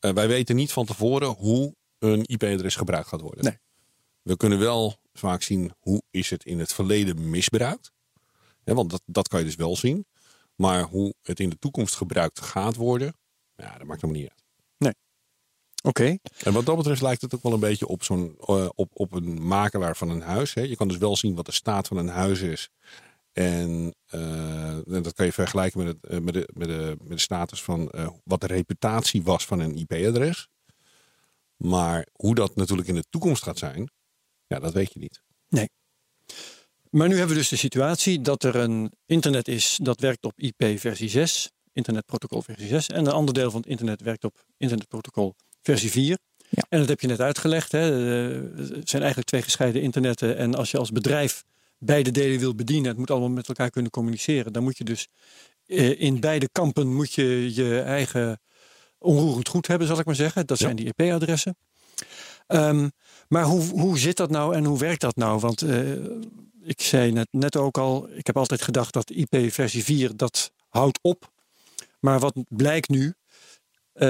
[0.00, 3.44] eh, wij weten niet van tevoren hoe een IP-adres gebruikt gaat worden.
[3.44, 3.58] Nee.
[4.30, 7.92] We kunnen wel vaak zien hoe is het in het verleden misbruikt.
[8.64, 10.06] Hè, want dat, dat kan je dus wel zien.
[10.56, 13.14] Maar hoe het in de toekomst gebruikt gaat worden,
[13.56, 14.38] ja, dat maakt helemaal niet uit.
[15.82, 18.90] Oké, En wat dat betreft lijkt het ook wel een beetje op, zo'n, eh, op,
[18.92, 20.54] op een makelaar van een huis.
[20.54, 20.60] Hè.
[20.60, 22.68] Je kan dus wel zien wat de staat van een huis is.
[23.32, 27.10] En eh, en dat kan je vergelijken met, het, eh, met, de, met, de, met
[27.10, 27.92] de status van
[28.24, 30.48] wat de reputatie was van een IP-adres.
[31.56, 33.90] Maar hoe dat natuurlijk in de toekomst gaat zijn,
[34.50, 35.22] ja, dat weet je niet.
[36.90, 40.32] maar nu hebben we dus de situatie dat er een internet is dat werkt op
[40.36, 42.86] IP versie 6, internetprotocol versie 6.
[42.88, 46.18] En een ander deel van het internet werkt op internetprotocol versie 4.
[46.48, 46.62] Ja.
[46.68, 47.72] En dat heb je net uitgelegd.
[47.72, 47.80] Hè.
[47.90, 50.36] Eh, Het zijn eigenlijk twee gescheiden internetten.
[50.36, 51.44] En als je als bedrijf
[51.78, 54.52] beide delen wil bedienen, het moet allemaal met elkaar kunnen communiceren.
[54.52, 55.06] Dan moet je dus
[55.66, 58.40] eh, in beide kampen moet je je eigen
[58.98, 60.46] onroerend goed hebben, zal ik maar zeggen.
[60.46, 60.64] Dat Ja.
[60.64, 61.56] zijn die IP-adressen.
[62.46, 62.88] Ehm,
[63.30, 65.40] maar hoe, hoe zit dat nou en hoe werkt dat nou?
[65.40, 65.92] Want eh,
[66.62, 70.52] ik zei net, net ook al, ik heb altijd gedacht dat IP versie 4 dat
[70.68, 71.30] houdt op.
[72.00, 73.14] Maar wat blijkt nu?
[73.92, 74.08] Eh,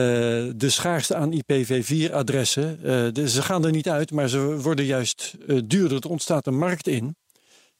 [0.56, 2.78] de schaarste aan IPv4-adressen,
[3.28, 5.98] ze gaan er niet uit, maar ze worden juist eh, duurder.
[6.04, 7.16] Er ontstaat een markt in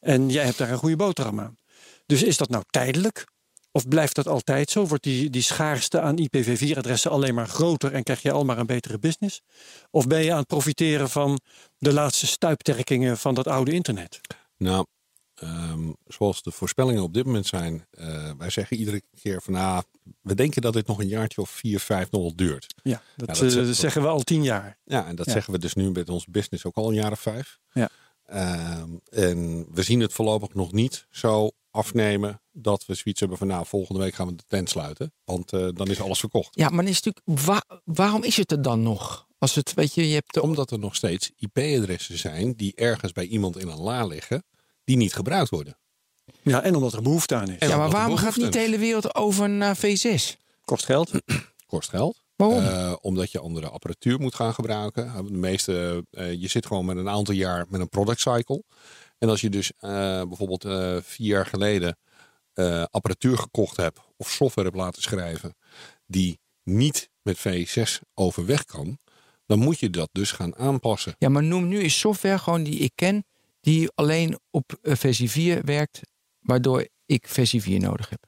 [0.01, 1.57] en jij hebt daar een goede boterham aan.
[2.07, 3.27] Dus is dat nou tijdelijk?
[3.73, 4.87] Of blijft dat altijd zo?
[4.87, 8.67] Wordt die, die schaarste aan IPv4-adressen alleen maar groter en krijg je al maar een
[8.67, 9.41] betere business?
[9.91, 11.41] Of ben je aan het profiteren van
[11.79, 14.21] de laatste stuipterkingen van dat oude internet?
[14.57, 14.87] Nou,
[15.35, 19.83] ehm, zoals de voorspellingen op dit moment zijn, eh, wij zeggen iedere keer van nou,
[20.21, 22.75] we denken dat dit nog een jaartje of vier, vijf nog wel duurt.
[22.83, 24.79] Ja, dat, Ja, dat eh, zegt- zeggen we al tien jaar.
[24.85, 25.33] Ja, en dat Ja.
[25.33, 27.59] zeggen we dus nu met ons business ook al een jaar of vijf.
[27.73, 27.89] Ja.
[28.31, 33.47] Ehm, en we zien het voorlopig nog niet zo afnemen dat we zoiets hebben van
[33.47, 35.13] nou, volgende week gaan we de tent sluiten.
[35.25, 36.49] Want eh, dan is alles verkocht.
[36.59, 39.27] Ja, maar dan is natuurlijk, wa- waarom is het er dan nog?
[39.39, 43.13] Als het, weet je, je hebt de, Omdat er nog steeds IP-adressen zijn die ergens
[43.13, 44.45] bij iemand in een la liggen,
[44.85, 45.79] die niet gebruikt worden.
[46.43, 47.59] Ja, en omdat er behoefte aan is.
[47.59, 50.37] En ja, maar waarom gaat niet de hele wereld over naar V6?
[50.65, 51.11] Kost geld.
[51.67, 52.23] Kost geld.
[52.41, 52.65] Waarom?
[52.65, 55.27] Eh, omdat je andere apparatuur moet gaan gebruiken.
[55.27, 58.63] De meeste, eh, je zit gewoon met een aantal jaar met een product cycle.
[59.19, 59.91] En als je dus eh,
[60.23, 61.97] bijvoorbeeld eh, vier jaar geleden
[62.53, 65.57] eh, apparatuur gekocht hebt of software hebt laten schrijven
[66.07, 68.99] die niet met V6 overweg kan,
[69.47, 71.15] dan moet je dat dus gaan aanpassen.
[71.19, 73.25] Ja, maar noem nu eens software gewoon die ik ken,
[73.61, 76.01] die alleen op eh, versie 4 werkt,
[76.41, 78.25] waardoor ik versie 4 nodig heb.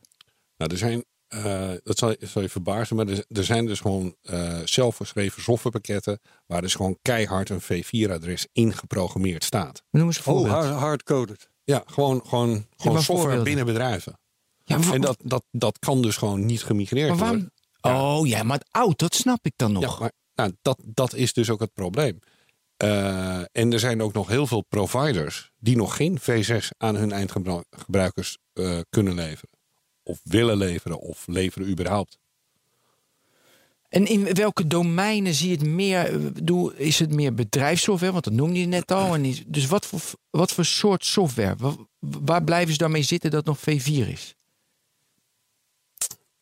[0.57, 4.14] Nou, er zijn, eh, dat zal, zal je verbazen, maar er, er zijn dus gewoon
[4.23, 9.83] eh zelfgeschreven softwarepakketten waar dus gewoon keihard een V4-adres ingeprogrammeerd staat.
[9.90, 11.51] Noem eens een Oh, hard- hardcoded.
[11.64, 14.18] Ja, gewoon, gewoon, gewoon software binnen bedrijven.
[14.64, 17.51] ja, En dat, dat, dat kan dus gewoon niet gemigreerd maar waarom?
[17.81, 18.01] worden.
[18.01, 19.83] Oh ja, maar het oud, dat snap ik dan nog.
[19.83, 22.18] Ja, maar nou, dat, dat is dus ook het probleem.
[22.77, 27.12] Eh, en er zijn ook nog heel veel providers die nog geen V6 aan hun
[27.12, 29.51] eindgebruikers eh, kunnen leveren.
[30.03, 32.19] Of willen leveren of leveren überhaupt.
[33.88, 36.07] En in welke domeinen zie je het meer?
[36.07, 38.12] eh, bedoel, Is het meer bedrijfssoftware?
[38.12, 39.15] Want dat noemde je net al.
[39.15, 41.55] En is, dus wat voor, wat voor soort software?
[41.59, 44.35] Wa- Waar blijven ze dan mee zitten dat nog V4 is?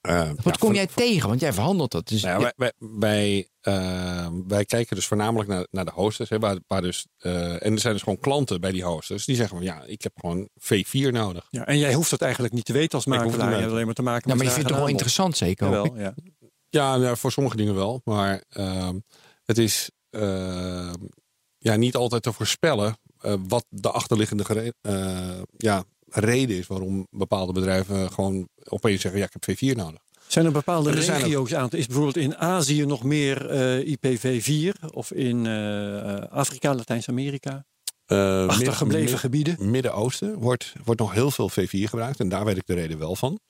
[0.01, 1.29] Eh, Wat ja, kom van- jij tegen?
[1.29, 2.09] Want jij verhandelt dat.
[2.09, 6.29] Dus, Nou ja, wij, wij, wij, eh, wij kijken dus voornamelijk naar, naar de hosters.
[6.29, 9.25] Hè, waar, waar dus, eh, en er zijn dus gewoon klanten bij die hosters.
[9.25, 11.46] Die zeggen van ja, ik heb gewoon V4 nodig.
[11.51, 13.49] Ja, en jij hoeft dat eigenlijk niet te weten als makelaar.
[13.49, 14.94] Je te hebt alleen maar te maken ja, met maar je vindt het toch wel
[14.94, 15.66] interessant zeker?
[15.66, 16.14] Jawel, ja.
[16.68, 18.01] Ja, nou, voor sommige dingen wel.
[18.05, 18.99] Maar ehm,
[19.44, 20.92] het is eh,
[21.59, 27.53] ja, niet altijd te voorspellen eh, wat de achterliggende eh, ja, reden is waarom bepaalde
[27.53, 30.01] bedrijven gewoon opeens zeggen ja, ik heb V4 nodig.
[30.31, 31.71] Zijn er bepaalde Er zijn regio's aan?
[31.71, 37.64] Is bijvoorbeeld in Azië nog meer eh, IPv4 of in eh, Afrika, Latijns-Amerika?
[38.07, 39.71] Eh, Achtergebleven gebieden?
[39.71, 42.21] Midden-Oosten wordt, wordt nog heel veel V4 gebruikt.
[42.21, 43.40] En daar weet ik de reden wel van.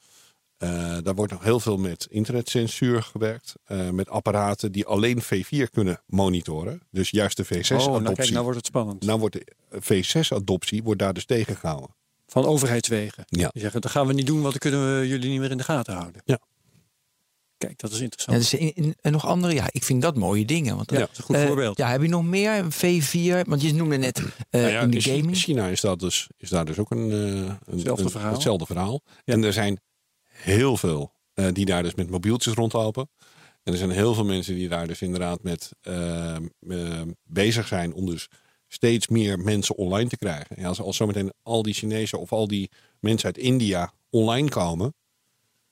[1.03, 3.55] Daar wordt nog heel veel met internetcensuur gewerkt.
[3.93, 6.83] met apparaten die alleen V4 kunnen monitoren.
[6.91, 8.15] Dus juist de oh, nou V6-adoptie.
[8.15, 9.05] kijk, nou wordt het spannend.
[9.05, 11.95] nou wordt de V6-adoptie wordt daar dus tegengehouden.
[12.27, 13.25] Van overheidswegen.
[13.27, 13.49] Ja.
[13.53, 15.57] Die zeggen, dat gaan we niet doen, want dan kunnen we jullie niet meer in
[15.57, 16.23] de gaten houden.
[16.25, 16.39] Ja.
[17.67, 18.39] Kijk, dat is Ja, interessant.
[18.39, 20.77] dus in, in- en nog andere, ja, ik vind dat mooie dingen.
[20.77, 21.77] Want, Ja, dat is een goed eh, voorbeeld.
[21.79, 22.65] Ja, heb je nog meer?
[22.65, 24.25] V4, want je noemde net eh,
[24.61, 25.37] Nou ja, in de in Chi- gaming.
[25.37, 28.33] China is, dat dus, is daar dus ook een, eh, een, Hetzelfde een- verhaal.
[28.33, 29.01] hetzelfde verhaal.
[29.25, 29.33] Ja.
[29.35, 29.81] En er zijn
[30.27, 33.09] heel veel eh, die daar dus met mobieltjes rondlopen.
[33.63, 36.43] En er zijn heel veel mensen die daar dus inderdaad met eh, eh,
[37.25, 38.29] bezig zijn om dus
[38.69, 40.57] steeds meer mensen online te krijgen.
[40.61, 42.71] Ja, als, als zometeen al die Chinezen of al die
[43.01, 44.95] mensen uit India online komen,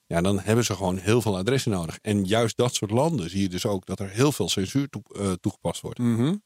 [0.09, 1.99] ja, dan hebben ze gewoon heel veel adressen nodig.
[2.03, 5.03] En juist dat soort landen zie je dus ook dat er heel veel censuur toe-
[5.17, 5.99] eh, toegepast wordt.
[5.99, 6.37] Mhm.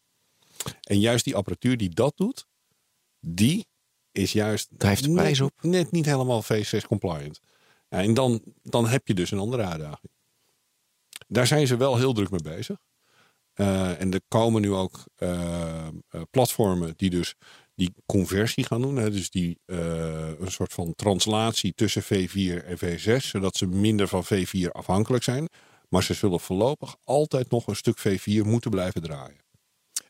[0.83, 2.46] En juist die apparatuur die dat doet,
[3.20, 3.66] die
[4.12, 5.53] is juist Drijft de net- prijs op.
[5.61, 7.40] Net niet helemaal V6 compliant.
[7.88, 10.12] Ja, en dan, dan heb je dus een andere uitdaging.
[11.29, 12.77] Daar zijn ze wel heel druk mee bezig.
[13.53, 15.88] Eh, en er komen nu ook eh,
[16.31, 17.35] platformen die dus
[17.74, 18.96] die conversie gaan doen.
[18.96, 23.16] Hè, dus die eh, een soort van translatie tussen V4 en V6.
[23.16, 25.48] Zodat ze minder van V4 afhankelijk zijn.
[25.88, 29.40] Maar ze zullen voorlopig altijd nog een stuk V4 moeten blijven draaien.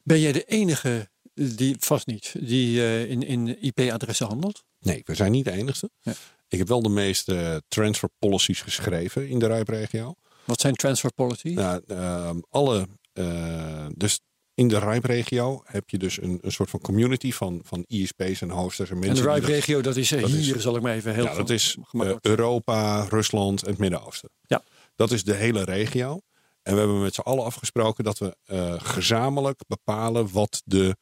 [0.03, 4.65] Ben jij de enige, die vast niet, die eh, in, in IP-adressen handelt?
[4.81, 5.91] Nee, we zijn niet de enigste.
[6.01, 6.13] Ja.
[6.49, 10.15] Ik heb wel de meeste transfer policies geschreven in de Rijpregio.
[10.45, 11.49] Wat zijn transfer policy?
[11.49, 14.21] Ja, ehm, alle, eh, dus
[14.55, 18.51] in de Rijpregio heb je dus een, een soort van community van, van ISP's en
[18.51, 19.25] hosters en en mensen.
[19.25, 21.35] de die RIPE-regio, dat is eh, dat hier, is- zal ik maar even heel ja,
[21.35, 22.13] dat is eh.
[22.21, 24.31] Europa, Rusland en het Midden-Oosten.
[24.47, 24.63] Ja.
[24.97, 26.21] Dat is de hele regio.
[26.63, 30.97] En we hebben met z'n allen afgesproken dat we eh, gezamenlijk bepalen wat de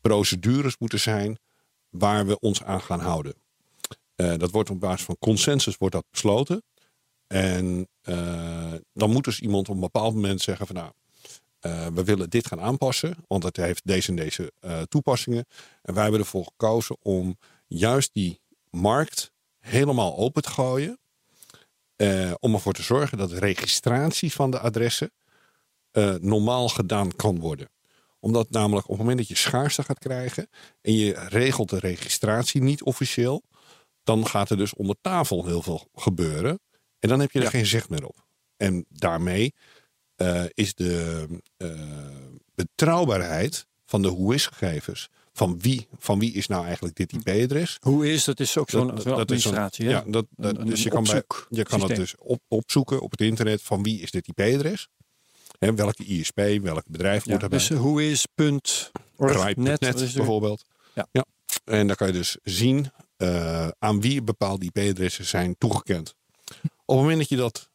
[0.00, 1.38] procedures moeten zijn
[1.88, 3.34] waar we ons aan gaan houden.
[4.14, 6.62] Eh, dat wordt op basis van consensus wordt dat besloten.
[7.26, 10.90] En eh, dan moet dus iemand op een bepaald moment zeggen van nou,
[11.62, 15.44] eh, we willen dit gaan aanpassen, want het heeft deze en deze eh, toepassingen.
[15.82, 20.96] En wij hebben ervoor gekozen om juist die markt helemaal open te gooien.
[21.96, 25.10] eh, om ervoor te zorgen dat de registratie van de adressen
[26.20, 27.68] normaal gedaan kan worden.
[28.20, 30.48] Omdat namelijk op het moment dat je schaarste gaat krijgen
[30.80, 33.42] en je regelt de registratie niet officieel,
[34.02, 36.60] dan gaat er dus onder tafel heel veel gebeuren.
[36.98, 37.50] En dan heb je er Ja.
[37.50, 38.24] geen zicht meer op.
[38.56, 39.54] En daarmee
[40.22, 41.70] eh, is de eh,
[42.54, 45.08] betrouwbaarheid van de whois-gegevens.
[45.32, 47.76] Van wie, van wie is nou eigenlijk dit IP-adres?
[47.80, 48.40] Hoe is dat?
[48.40, 49.88] is ook zo'n dat is administratie.
[49.88, 53.00] Ja, dat, dat, Een- een dus je kan, bij, je kan het dus op, opzoeken
[53.00, 54.88] op het internet van wie is dit IP-adres.
[55.58, 57.58] Hè, welke ISP, welk bedrijf Ja, wordt daarbij.
[57.58, 58.90] dus hoe is punt
[59.56, 60.64] net, is bijvoorbeeld.
[60.94, 61.24] Ja.
[61.64, 66.14] En dan kan je dus zien eh, aan wie bepaalde IP-adressen zijn toegekend.
[66.64, 67.70] Op het moment dat je dat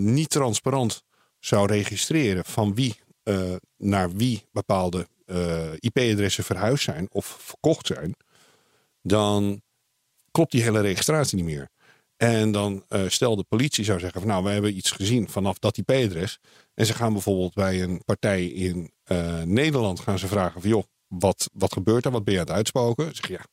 [0.00, 1.02] niet transparant
[1.48, 8.14] zou registreren van wie eh, naar wie bepaalde eh, IP-adressen verhuisd zijn of verkocht zijn,
[9.02, 9.62] dan
[10.30, 11.68] klopt die hele registratie niet meer.
[12.16, 15.58] En dan eh stel de politie zou zeggen van nou, we hebben iets gezien vanaf
[15.58, 16.38] dat IP-adres.
[16.74, 18.90] En ze gaan bijvoorbeeld bij een partij in
[19.44, 22.10] Nederland gaan ze vragen van joh, wat, wat gebeurt er?
[22.10, 23.14] Wat ben je aan het uitspoken?
[23.14, 23.44] Zeg je, ja,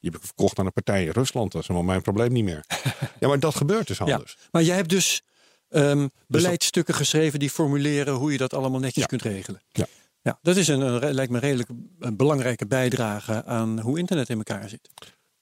[0.00, 1.52] die heb ik verkocht aan een partij in Rusland.
[1.52, 2.64] Dat is helemaal mijn probleem niet meer.
[3.20, 4.04] ja, maar dat gebeurt dus Ja.
[4.04, 4.36] anders.
[4.50, 5.22] Maar jij hebt dus
[5.68, 9.60] ehm, beleidsstukken geschreven die formuleren hoe je dat allemaal netjes kunt regelen.
[9.70, 9.86] Ja.
[10.22, 14.28] Ja, dat is een, een, lijkt me een redelijk een belangrijke bijdrage aan hoe internet
[14.28, 14.88] in elkaar zit.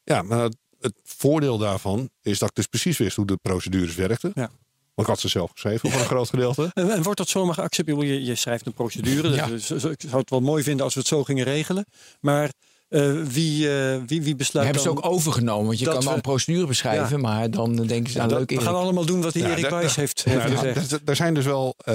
[0.04, 4.32] Ja, maar het, voordeel daarvan is dat ik dus precies wist hoe de procedures werkten.
[4.34, 4.50] Ja.
[4.94, 6.70] Want ik had ze zelf geschreven voor een groot gedeelte.
[6.74, 8.00] En, en wordt dat zomaar geaccepteerd?
[8.00, 9.30] Je, je schrijft een procedure.
[9.30, 9.46] Ja.
[9.46, 11.86] Dus, dus ik zou het wel mooi vinden als we het zo gingen regelen.
[12.20, 12.50] Maar
[12.88, 15.66] eh, wie, eh, wie, wie We besluit hebben ze ook overgenomen.
[15.66, 17.22] Want je kan wel we- een procedure beschrijven, Ja.
[17.22, 19.50] maar dan denken ze, Ja, nou dat- leuk we gaan allemaal doen wat die Ja,
[19.56, 21.06] Erik Wijs heeft, heeft Ja, gezegd.
[21.06, 21.94] daar zijn dus wel, eh,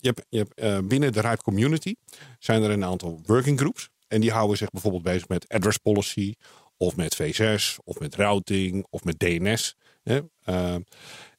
[0.00, 1.94] je hebt, je hebt, eh, binnen de Ripe Community
[2.38, 3.88] zijn er een aantal working groups.
[4.08, 6.34] En die houden zich bijvoorbeeld bezig met address policy,
[6.76, 9.74] of met V6, of met routing, of met DNS.
[10.02, 10.20] Hè?
[10.44, 10.74] Eh,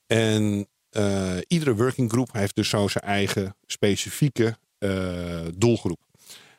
[0.08, 6.00] en eh, iedere working group heeft dus zo zijn eigen specifieke eh, doelgroep.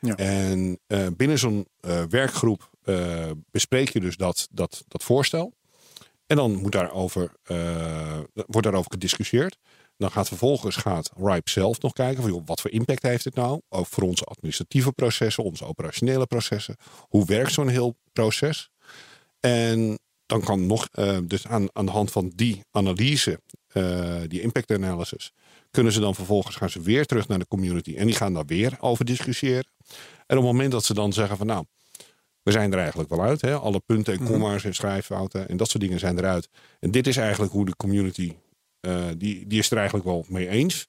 [0.01, 0.15] Ja.
[0.15, 5.53] En eh, binnen zo'n eh, werkgroep eh, bespreek je dus dat, dat, dat voorstel.
[6.27, 7.31] En dan moet daarover,
[8.33, 9.57] wordt daarover gediscussieerd.
[9.97, 13.35] Dan gaat vervolgens gaat RIPE zelf nog kijken van joh, wat voor impact heeft het
[13.35, 13.61] nou?
[13.69, 16.75] Ook voor onze administratieve processen, onze operationele processen.
[16.99, 18.69] Hoe werkt zo'n heel proces?
[19.39, 19.99] En
[20.31, 24.71] dan kan nog, eh, dus aan, aan de hand van die analyse, eh, die impact
[24.71, 25.31] analysis,
[25.71, 27.95] kunnen ze dan vervolgens gaan ze weer terug naar de community.
[27.95, 29.67] En die gaan daar weer over discussiëren.
[30.27, 31.65] En op het moment dat ze dan zeggen van nou,
[32.43, 33.41] we zijn er eigenlijk wel uit.
[33.41, 33.55] Hè?
[33.55, 36.49] Alle punten en comma's en schrijffouten en dat soort dingen zijn eruit.
[36.79, 38.35] En dit is eigenlijk hoe de community,
[38.79, 40.87] eh, die, die is er eigenlijk wel mee eens.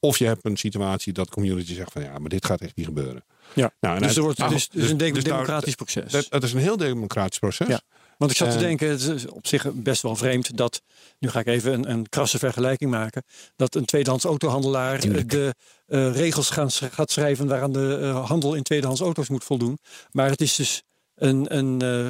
[0.00, 2.76] Of je hebt een situatie dat de community zegt van ja, maar dit gaat echt
[2.76, 3.24] niet gebeuren.
[3.54, 3.72] Ja.
[3.80, 5.74] Nou, en dus er uit- wordt, het is, het dus- een de- dus daar- democratisch
[5.74, 6.12] proces.
[6.12, 7.66] Dat, het is een heel democratisch proces.
[7.68, 7.80] Ja.
[8.20, 10.82] Want ik zat te En- denken, het is op zich best wel vreemd dat,
[11.18, 13.22] nu ga ik even een, een krasse vergelijking maken,
[13.56, 15.30] dat een tweedehands autohandelaar eh, Tuurlijk.
[15.30, 15.54] de
[15.86, 19.78] eh, regels gaan, gaat schrijven waaraan de eh, handel in tweedehands auto's moet voldoen.
[20.10, 20.82] Maar het is dus
[21.14, 22.04] een, een, eh,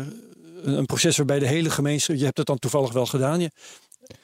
[0.63, 3.41] een een proces waarbij de hele gemeenschap, je hebt het dan toevallig wel gedaan.
[3.41, 3.51] Je,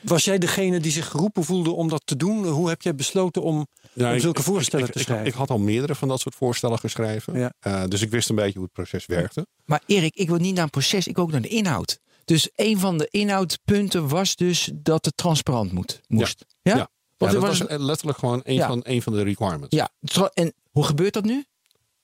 [0.01, 2.47] was jij degene die zich geroepen voelde om dat te doen?
[2.47, 3.67] Hoe heb jij besloten om,
[4.05, 5.27] Ja, om zulke ik- voorstellen ik, te ik- schrijven?
[5.27, 7.39] Ik, had al meerdere van dat soort voorstellen geschreven.
[7.39, 7.53] Ja.
[7.61, 9.47] Eh, dus ik wist een beetje hoe het proces werkte.
[9.65, 11.99] Maar Erik, ik wil niet naar een proces, ik wil ook naar de inhoud.
[12.25, 16.45] Dus een van de inhoudpunten was dus dat het transparant moet, moest.
[16.63, 16.77] Ja?
[16.77, 16.89] Ja.
[17.17, 19.77] Dat was was het- letterlijk gewoon een, van, een van de requirements.
[19.77, 19.91] ja,
[20.35, 21.45] en hoe gebeurt dat nu?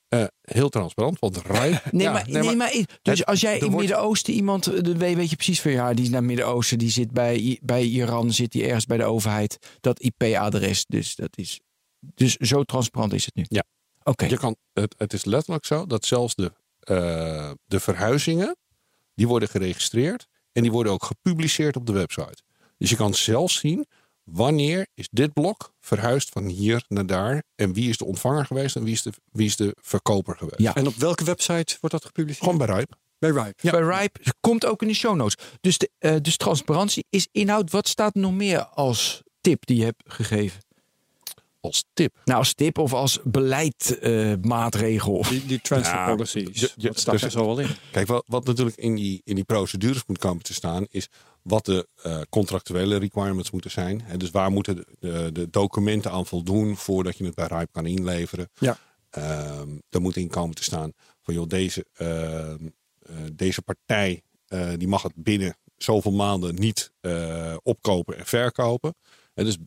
[0.09, 1.71] Eh, heel transparant, want Rai...
[1.91, 2.71] Nee, Ja, maar, nee, maar,
[3.03, 5.95] dus het- als jij in wordt- Midden-Oosten iemand, eh, dan weet je precies van ja,
[5.95, 9.05] die is naar het Midden-Oosten, die zit bij, bij Iran, zit die ergens bij de
[9.05, 9.59] overheid.
[9.81, 11.61] Dat IP-adres, dus dat is.
[12.15, 13.45] Dus zo transparant is het nu.
[13.49, 13.65] Ja.
[14.03, 14.25] Oké.
[14.25, 18.57] Je kan, het, het is letterlijk zo dat zelfs de, eh, de verhuizingen,
[19.15, 22.43] die worden geregistreerd en die worden ook gepubliceerd op de website.
[22.79, 23.87] Dus je kan zelfs zien
[24.25, 28.77] wanneer is dit blok verhuisd van hier naar daar en wie is de ontvanger geweest
[28.77, 30.59] en wie is de, wie is de verkoper geweest.
[30.61, 30.75] Ja.
[30.75, 32.45] En op welke website wordt dat gepubliceerd?
[32.45, 32.97] Gewoon bij Rijp.
[33.19, 33.71] bij Ripe.
[33.71, 35.47] Bij Ripe komt ook in de show notes.
[35.61, 37.71] Dus, de, eh, dus transparantie is inhoud.
[37.71, 40.61] Wat staat er nog meer als tip die je hebt gegeven?
[41.63, 42.15] Als tip.
[42.25, 45.23] Nou, als tip of als beleidmaatregel.
[45.29, 46.61] Die, die transfer Ja, policies.
[46.61, 47.69] je- je- dat staat dus- er zo wel in.
[47.93, 51.09] Kijk, wat, wat natuurlijk in die, in die procedures moet komen te staan, is
[51.43, 54.03] wat de eh, contractuele requirements moeten zijn.
[54.05, 57.69] Hè, dus waar moeten de, de, de documenten aan voldoen voordat je het bij Rijp
[57.73, 58.49] kan inleveren.
[58.59, 58.79] Ja.
[59.11, 62.67] Ehm, er moet in komen te staan van joh, deze, ehm,
[62.99, 68.95] eh, deze partij eh, die mag het binnen zoveel maanden niet eh, opkopen en verkopen.
[69.35, 69.61] En dus, eh,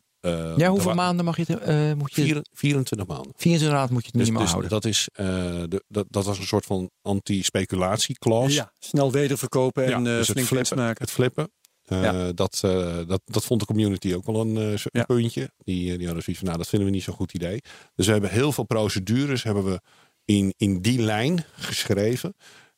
[0.56, 1.60] Ja, hoeveel maanden mag je het?
[1.60, 3.32] eh moet je Vier- 24 maanden.
[3.36, 4.70] 24 maanden moet je het Dus, minimaal dus houden.
[4.70, 5.26] dat, is, eh,
[5.68, 8.54] de, dat, dat was een soort van anti-speculatieclause.
[8.54, 11.02] Ja, snel wederverkopen en Ja, eh dus het flink winst flippen, maken.
[11.04, 11.50] Het flippen.
[11.84, 12.32] eh, Ja.
[12.32, 15.04] dat, eh, dat, dat vond de community ook wel een, eh, Ja.
[15.04, 15.50] puntje.
[15.58, 17.60] Die, eh, die hadden zoiets van, nou, dat vinden we niet zo'n goed idee.
[17.94, 19.80] Dus we hebben heel veel procedures hebben we
[20.24, 22.34] in, in die lijn geschreven.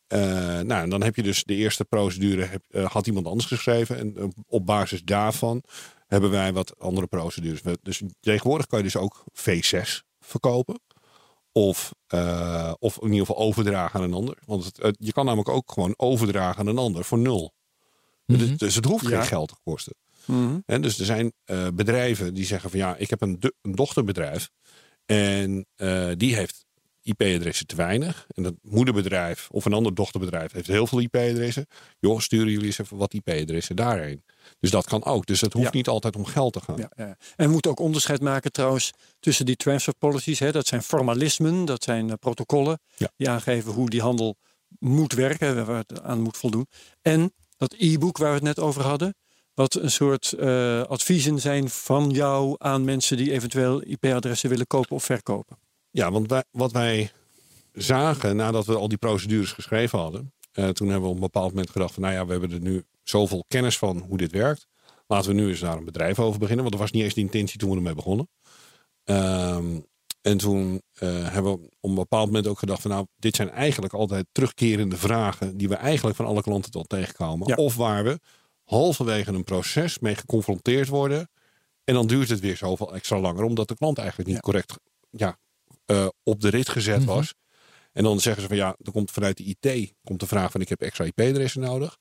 [0.07, 0.21] Eh,
[0.61, 3.99] nou, en dan heb je dus de eerste procedure heb, eh, had iemand anders geschreven.
[3.99, 5.63] En eh, op basis daarvan
[6.09, 7.61] hebben wij wat andere procedures.
[7.83, 10.81] Dus tegenwoordig kan je dus ook V6 verkopen.
[11.53, 14.39] Of, eh, of in ieder geval overdragen aan een ander.
[14.45, 17.53] Want het, het- je kan namelijk ook gewoon overdragen aan een ander voor nul.
[18.27, 18.39] Mhm.
[18.39, 19.19] dus, dus het hoeft Ja.
[19.19, 19.95] geen geld te kosten.
[20.25, 20.59] Mhm.
[20.67, 23.73] En dus er zijn eh, bedrijven die zeggen van ja, ik heb een, do- een
[23.75, 24.51] dochterbedrijf.
[25.07, 26.67] En eh, die heeft
[27.03, 28.27] IP-adressen te weinig.
[28.35, 31.67] En dat moederbedrijf of een ander dochterbedrijf heeft heel veel IP-adressen.
[31.99, 34.25] Joh, sturen jullie eens even wat IP-adressen daarheen.
[34.61, 35.27] Dus dat kan ook.
[35.27, 35.73] Dus het hoeft Ja.
[35.73, 36.77] niet altijd om geld te gaan.
[36.77, 37.17] Ja, ja.
[37.37, 40.39] En we moeten ook onderscheid maken trouwens tussen die transfer policies.
[40.39, 40.53] Hè.
[40.53, 43.09] Dat zijn formalismen, dat zijn eh, protocollen Ja.
[43.17, 44.37] die aangeven hoe die handel
[44.79, 46.67] moet werken, waar het aan moet voldoen.
[47.03, 49.15] En dat e-book waar we het net over hadden,
[49.55, 54.97] wat een soort eh, adviezen zijn van jou aan mensen die eventueel IP-adressen willen kopen
[54.97, 55.59] of verkopen.
[55.91, 57.11] Ja, want wij, wat wij
[57.73, 60.33] zagen nadat we al die procedures geschreven hadden.
[60.53, 62.61] eh, toen hebben we op een bepaald moment gedacht van nou ja, we hebben er
[62.61, 64.67] nu zoveel kennis van hoe dit werkt.
[65.07, 66.65] Laten we nu eens daar een bedrijf over beginnen.
[66.65, 68.29] Want dat was niet eens de intentie toen we ermee begonnen.
[69.05, 69.81] Ehm,
[70.21, 73.51] en toen eh, hebben we op een bepaald moment ook gedacht van nou, dit zijn
[73.51, 77.49] eigenlijk altijd terugkerende vragen die we eigenlijk van alle klanten tot tegenkomen.
[77.49, 77.55] Ja.
[77.55, 78.19] Of waar we
[78.65, 81.31] halverwege een proces mee geconfronteerd worden.
[81.85, 84.43] En dan duurt het weer zoveel extra langer, omdat de klant eigenlijk niet Ja.
[84.43, 84.75] correct
[85.11, 85.39] ja,
[85.85, 87.07] eh, op de rit gezet Mhm.
[87.07, 87.35] was.
[87.93, 90.61] En dan zeggen ze van ja, er komt vanuit de IT komt de vraag van
[90.61, 91.97] ik heb extra IP-adressen nodig.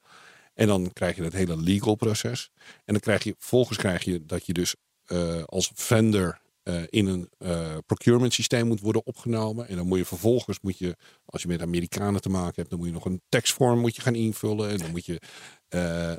[0.57, 2.51] En dan krijg je het hele legal proces.
[2.85, 7.07] En dan krijg je, vervolgens krijg je dat je dus eh, als vendor eh, in
[7.07, 9.67] een eh, procurement systeem moet worden opgenomen.
[9.67, 12.79] En dan moet je vervolgens, moet je, als je met Amerikanen te maken hebt, dan
[12.79, 14.69] moet je nog een taxform moet je gaan invullen.
[14.69, 15.21] En dan moet je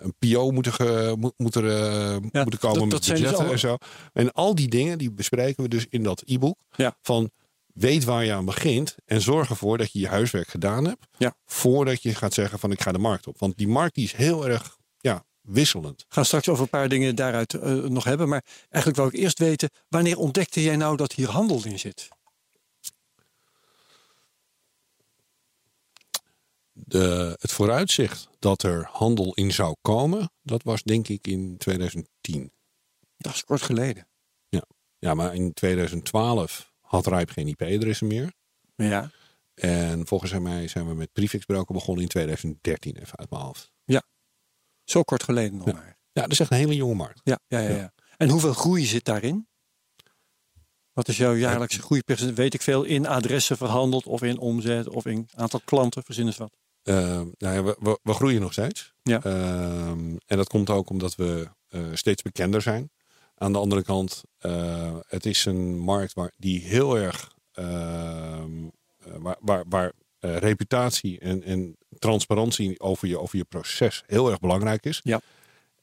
[0.00, 3.58] een PO moeten, ge, moet, moet er, moeten komen dat- met dat zijn budgetten en
[3.58, 3.76] zo.
[4.12, 6.58] En al die dingen die bespreken we dus in dat e-book.
[6.76, 6.96] Ja.
[7.02, 7.30] Van
[7.78, 11.06] weet waar je aan begint en zorg ervoor dat je je huiswerk gedaan hebt.
[11.18, 11.34] Ja.
[11.44, 13.38] Voordat je gaat zeggen van ik ga de markt op.
[13.38, 16.04] Want die markt die is heel erg ja, wisselend.
[16.08, 18.28] gaan straks over een paar dingen daaruit eh, nog hebben.
[18.28, 22.08] Maar eigenlijk wou ik eerst weten, wanneer ontdekte jij nou dat hier handel in zit?
[26.72, 32.52] De, het vooruitzicht dat er handel in zou komen, dat was denk ik in 2010.
[33.16, 34.08] Dat is kort geleden.
[34.98, 38.32] Ja, maar in 2012 had Rijp geen IP-adressen meer.
[38.76, 39.10] Ja.
[39.54, 43.70] En volgens mij zijn we met Prefix Broker begonnen in 2013, even uit mijn hoofd.
[44.84, 45.72] Zo kort geleden nog Ja.
[45.72, 45.98] maar.
[46.12, 47.20] Ja, dat is echt een hele jonge markt.
[47.24, 47.76] Ja, ja, ja, Ja.
[47.76, 47.92] ja.
[48.16, 49.48] En hoeveel groei zit daarin?
[50.92, 52.40] Wat is jouw jaarlijkse groeipercentage?
[52.42, 56.36] Weet ik veel in adressen verhandeld of in omzet of in aantal klanten, verzin eens
[56.36, 56.56] wat.
[56.82, 56.94] Eh,
[57.38, 58.92] nou ja, we, we, we groeien nog steeds.
[59.02, 59.22] Ja.
[59.22, 62.90] Ehm, en dat komt ook omdat we eh, steeds bekender zijn.
[63.38, 68.64] Aan de andere kant, eh, het is een markt waar, die heel erg ehm,
[68.98, 74.30] eh, waar, waar, waar eh, reputatie en, en transparantie over je, over je proces heel
[74.30, 75.00] erg belangrijk is.
[75.04, 75.20] Ja.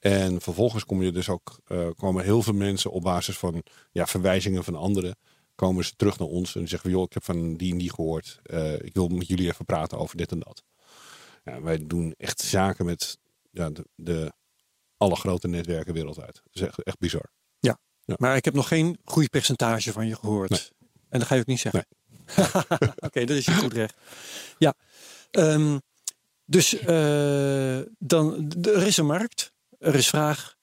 [0.00, 1.58] En vervolgens kom je dus ook,
[1.96, 5.16] komen heel veel mensen op basis van ja, verwijzingen van anderen,
[5.56, 8.40] komen ze terug naar ons en zeggen: joh, ik heb van die en die gehoord.
[8.42, 10.62] Eh, ik wil met jullie even praten over dit en dat.
[11.44, 13.18] Ja, wij doen echt zaken met
[13.50, 14.32] ja, de, de
[14.96, 16.34] alle grote netwerken wereldwijd.
[16.44, 17.30] Dat is echt, echt bizar.
[18.06, 20.50] Maar ik heb nog geen groeipercentage van je gehoord.
[20.50, 20.68] Nee.
[21.08, 21.86] En dat ga je ook niet zeggen.
[23.06, 23.94] Oké, dat is je goed recht.
[24.58, 24.74] Ja.
[25.30, 25.78] Ehm,
[26.44, 30.56] dus eh, dan, er is een markt, er is vraag,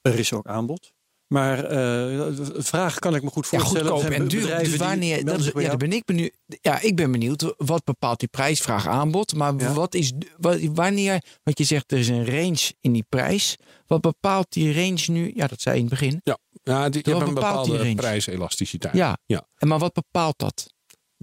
[0.00, 0.93] er is ook aanbod.
[1.34, 2.26] Maar eh,
[2.56, 3.90] vraag kan ik me goed Ja, voorstellen.
[3.90, 4.58] goedkoop Er zijn en duur.
[4.58, 6.32] Dus wanneer, dat, ja, ben ik benieuwd.
[6.46, 7.54] Ja, ik ben benieuwd.
[7.56, 9.34] Wat bepaalt die prijsvraag aanbod?
[9.34, 9.72] Maar Ja.
[9.72, 13.56] wat is, wat, wanneer, want je zegt er is een range in die prijs.
[13.86, 15.32] Wat bepaalt die range nu?
[15.34, 16.20] Ja, dat zei je in het begin.
[16.24, 18.94] Ja, ja die, je hebt een bepaalt die bepaalde prijselasticiteit.
[18.94, 19.18] Ja.
[19.26, 19.46] ja.
[19.56, 20.73] En maar wat bepaalt dat?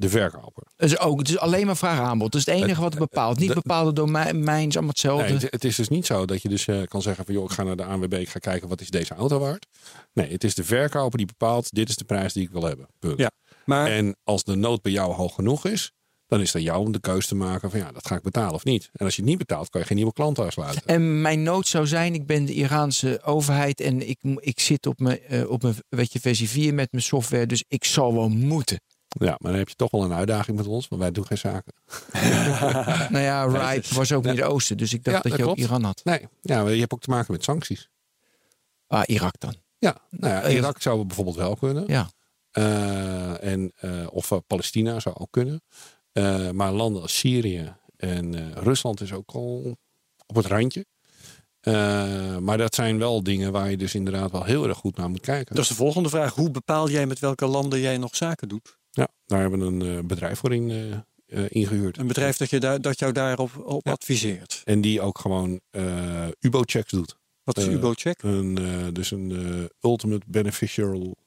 [0.01, 0.63] De verkoper.
[0.75, 2.31] Dus ook, het is alleen maar vraag aanbod.
[2.31, 3.39] Dat is het enige wat het bepaalt.
[3.39, 5.23] Niet de- bepaalde domeins, allemaal hetzelfde.
[5.23, 7.43] Nee, het, het is dus niet zo dat je dus eh, kan zeggen van joh,
[7.43, 9.65] ik ga naar de ANWB, ik ga kijken wat is deze auto waard.
[10.13, 12.87] Nee, het is de verkoper die bepaalt, dit is de prijs die ik wil hebben.
[12.99, 13.17] Punt.
[13.19, 13.31] Ja,
[13.65, 15.91] maar En als de nood bij jou hoog genoeg is,
[16.27, 18.21] dan is het aan jou om de keuze te maken van ja, dat ga ik
[18.21, 18.89] betalen of niet.
[18.93, 20.81] En als je het niet betaalt, kan je geen nieuwe klanten aansluiten.
[20.85, 24.99] En mijn nood zou zijn, ik ben de Iraanse overheid en ik, ik zit op
[24.99, 28.29] mijn, eh, op mijn weet je, versie 4 met mijn software, dus ik zal wel
[28.29, 28.79] moeten.
[29.19, 31.37] Ja, maar dan heb je toch wel een uitdaging met ons, want wij doen geen
[31.37, 31.73] zaken.
[33.13, 35.57] nou ja, Ripe was ook Midden-Oosten, dus ik dacht Ja, dat, dat je ook.
[35.57, 36.01] Iran had.
[36.03, 37.89] Nee, ja, maar je hebt ook te maken met sancties.
[38.87, 39.55] Ah, Irak dan.
[39.79, 41.83] Ja, nou ja, Eh, Irak zou bijvoorbeeld wel kunnen.
[41.87, 42.09] Ja.
[42.51, 45.61] Eh, en, eh, of Palestina zou ook kunnen.
[46.11, 49.77] Eh, maar landen als Syrië en eh, Rusland is ook al
[50.27, 50.85] op het randje.
[51.59, 55.09] Eh, maar dat zijn wel dingen waar je dus inderdaad wel heel erg goed naar
[55.09, 55.55] moet kijken.
[55.55, 56.33] dat is de volgende vraag.
[56.33, 58.79] Hoe bepaal jij met welke landen jij nog zaken doet?
[58.91, 60.91] Ja, daar hebben we een eh, bedrijf voor in, eh,
[61.43, 61.97] eh, ingehuurd.
[61.97, 63.91] Een bedrijf dat, je daar, dat jou daarop op Ja.
[63.91, 64.61] adviseert.
[64.65, 65.59] En die ook gewoon
[66.39, 67.15] UBO-checks doet.
[67.43, 68.21] Wat is UBO-check?
[68.23, 68.55] Een,
[68.93, 71.17] dus een ultimate beneficial,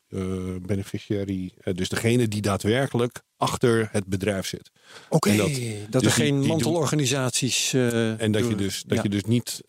[0.63, 1.53] beneficiary.
[1.73, 4.71] Dus degene die daadwerkelijk achter het bedrijf zit.
[5.09, 5.55] Oké, dat, dat-
[6.03, 7.73] er dus geen die mantelorganisaties...
[7.73, 9.03] eh, En dat, je dus, dat Ja.
[9.03, 9.61] je dus niet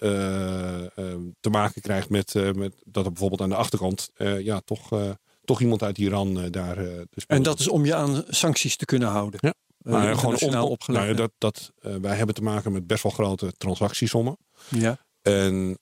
[1.39, 4.89] te maken krijgt met, met dat er bijvoorbeeld aan de achterkant ja, toch,
[5.45, 6.77] toch iemand uit Iran eh, daar.
[6.77, 9.39] eh, En dat is om je aan sancties te kunnen houden.
[9.43, 9.53] Ja.
[9.83, 11.03] Eh, ja, gewoon om- opgelegd.
[11.03, 11.71] nou ja, dat, dat,
[12.01, 14.37] wij hebben te maken met best wel grote transactiesommen.
[14.69, 14.97] ja.
[15.21, 15.77] En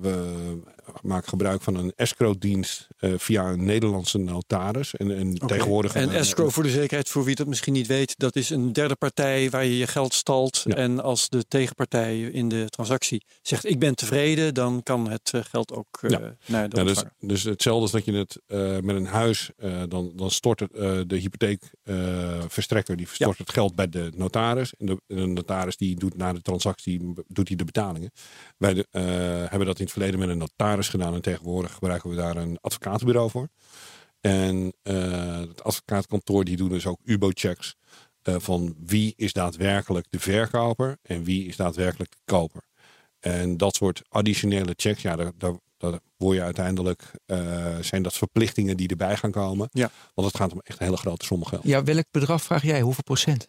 [0.00, 0.62] we
[1.02, 4.94] maken gebruik van een escrow-dienst eh, via een Nederlandse notaris.
[4.94, 5.94] En, tegenwoordig.
[5.94, 8.94] En escrow voor de zekerheid, voor wie dat misschien niet weet, dat is een derde
[8.94, 10.62] partij waar je je geld stalt.
[10.64, 10.74] Ja.
[10.74, 15.40] En als de tegenpartij in de transactie zegt ik ben tevreden, dan kan het eh,
[15.44, 16.36] geld ook eh, Ja.
[16.46, 18.40] naar de Ja, dus, dus hetzelfde als dat je het
[18.84, 19.50] met een huis,
[19.88, 20.72] dan, dan stort het,
[21.08, 24.74] de hypotheekverstrekker, die stort het geld bij de notaris.
[24.78, 28.10] En de, de notaris die doet na de transactie, doet hij de betalingen.
[28.56, 28.86] Wij de,
[29.48, 32.58] hebben dat in het verleden met een notaris gedaan en tegenwoordig gebruiken we daar een
[32.60, 33.48] advocatenbureau voor.
[34.20, 37.76] En eh, het advocaatkantoor die doen dus ook UBO-checks
[38.22, 42.62] eh, van wie is daadwerkelijk de verkoper en wie is daadwerkelijk de koper.
[43.20, 48.14] En dat soort additionele checks, ja, daar, daar, daar word je uiteindelijk, eh, zijn dat
[48.14, 49.68] verplichtingen die erbij gaan komen.
[49.72, 49.90] Ja.
[50.14, 51.64] Want het gaat om echt een hele grote som geld.
[51.64, 52.80] Ja, welk bedrag vraag jij?
[52.80, 53.48] Hoeveel procent?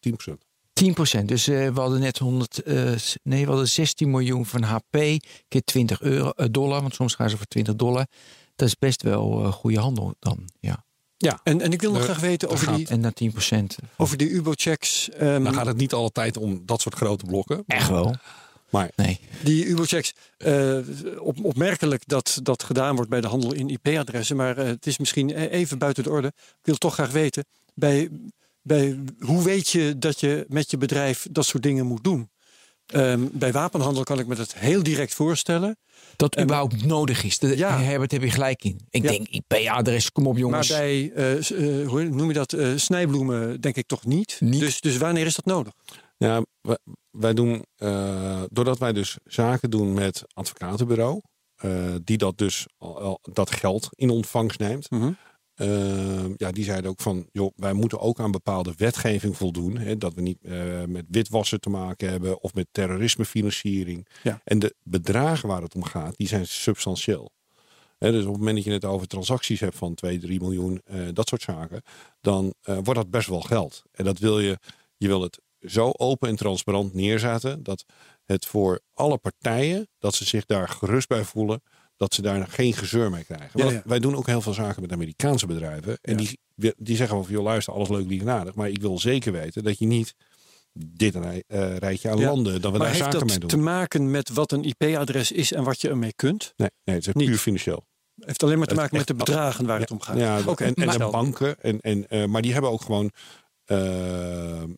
[0.00, 0.47] 10%.
[0.78, 1.28] 10 procent.
[1.28, 4.96] Dus eh, we hadden net 100, eh, nee, we hadden 16 miljoen van HP
[5.48, 8.06] keer 20 euro, eh, dollar, want soms gaan ze voor 20 dollar.
[8.56, 10.48] Dat is best wel eh, goede handel dan.
[10.60, 10.86] Ja.
[11.16, 13.76] Ja, En, en ik wil nog graag weten over gaat- die, En dan 10 procent.
[13.96, 15.08] over die UBO-checks.
[15.10, 17.62] ehm, dan gaat het niet altijd om dat soort grote blokken.
[17.66, 18.14] Echt wel?
[18.70, 19.20] Maar Nee.
[19.42, 20.78] Die UBO-checks, eh,
[21.18, 24.98] op, opmerkelijk dat dat gedaan wordt bij de handel in IP-adressen, maar eh, het is
[24.98, 26.26] misschien even buiten de orde.
[26.36, 28.08] Ik wil toch graag weten, bij,
[28.68, 32.30] bij, hoe weet je dat je met je bedrijf dat soort dingen moet doen?
[32.86, 35.76] Ehm, bij wapenhandel kan ik me dat heel direct voorstellen.
[36.16, 37.38] Dat En- überhaupt nodig is.
[37.38, 37.78] De, Ja.
[37.80, 38.80] Herbert, heb je gelijk in.
[38.90, 39.08] Ik Ja.
[39.08, 40.68] denk IP-adres, kom op jongens.
[40.70, 41.12] Maar bij,
[41.86, 44.36] hoe noem je dat, eh, snijbloemen denk ik toch niet.
[44.40, 44.60] Niet.
[44.60, 45.72] Dus, dus wanneer is dat nodig?
[46.18, 46.78] ja, wij,
[47.10, 51.20] wij doen, eh, doordat wij dus zaken doen met advocatenbureau,
[51.56, 51.70] eh,
[52.04, 54.90] die dat dus al, al- dat geld in ontvangst neemt.
[54.90, 55.10] Mhm.
[55.60, 59.78] Uh, ja, die zeiden ook van, joh, wij moeten ook aan bepaalde wetgeving voldoen.
[59.78, 64.08] Hè, dat we niet eh, met witwassen te maken hebben of met terrorismefinanciering.
[64.22, 64.40] Ja.
[64.44, 67.30] En de bedragen waar het om gaat, die zijn substantieel.
[67.98, 70.80] Hè, dus op het moment dat je het over transacties hebt van 2, 3 miljoen,
[70.84, 71.82] eh, dat soort zaken,
[72.20, 73.82] dan eh, wordt dat best wel geld.
[73.92, 74.58] En dat wil je,
[74.96, 77.84] je wil het zo open en transparant neerzetten dat
[78.24, 81.62] het voor alle partijen, dat ze zich daar gerust bij voelen,
[81.98, 83.50] dat ze daar geen gezeur mee krijgen.
[83.54, 83.82] Ja, Want ja.
[83.84, 85.98] Wij doen ook heel veel zaken met Amerikaanse bedrijven.
[86.02, 86.28] En Ja.
[86.56, 88.54] die, die zeggen van, joh luister, alles leuk, lief aardig.
[88.54, 90.14] Maar ik wil zeker weten dat je niet
[90.72, 93.48] dit rij, eh, rijtje aan landen, dat we Maar daar heeft zaken mee dat doen.
[93.60, 96.52] te maken met wat een IP-adres is en wat je ermee kunt?
[96.56, 97.26] Nee, nee, het is Niet.
[97.28, 97.86] puur financieel.
[98.18, 100.16] heeft alleen maar te Het maken met de bedragen waar het om gaat.
[100.16, 101.60] Ja, en, en banken.
[101.60, 103.10] En, en, eh, maar die hebben ook gewoon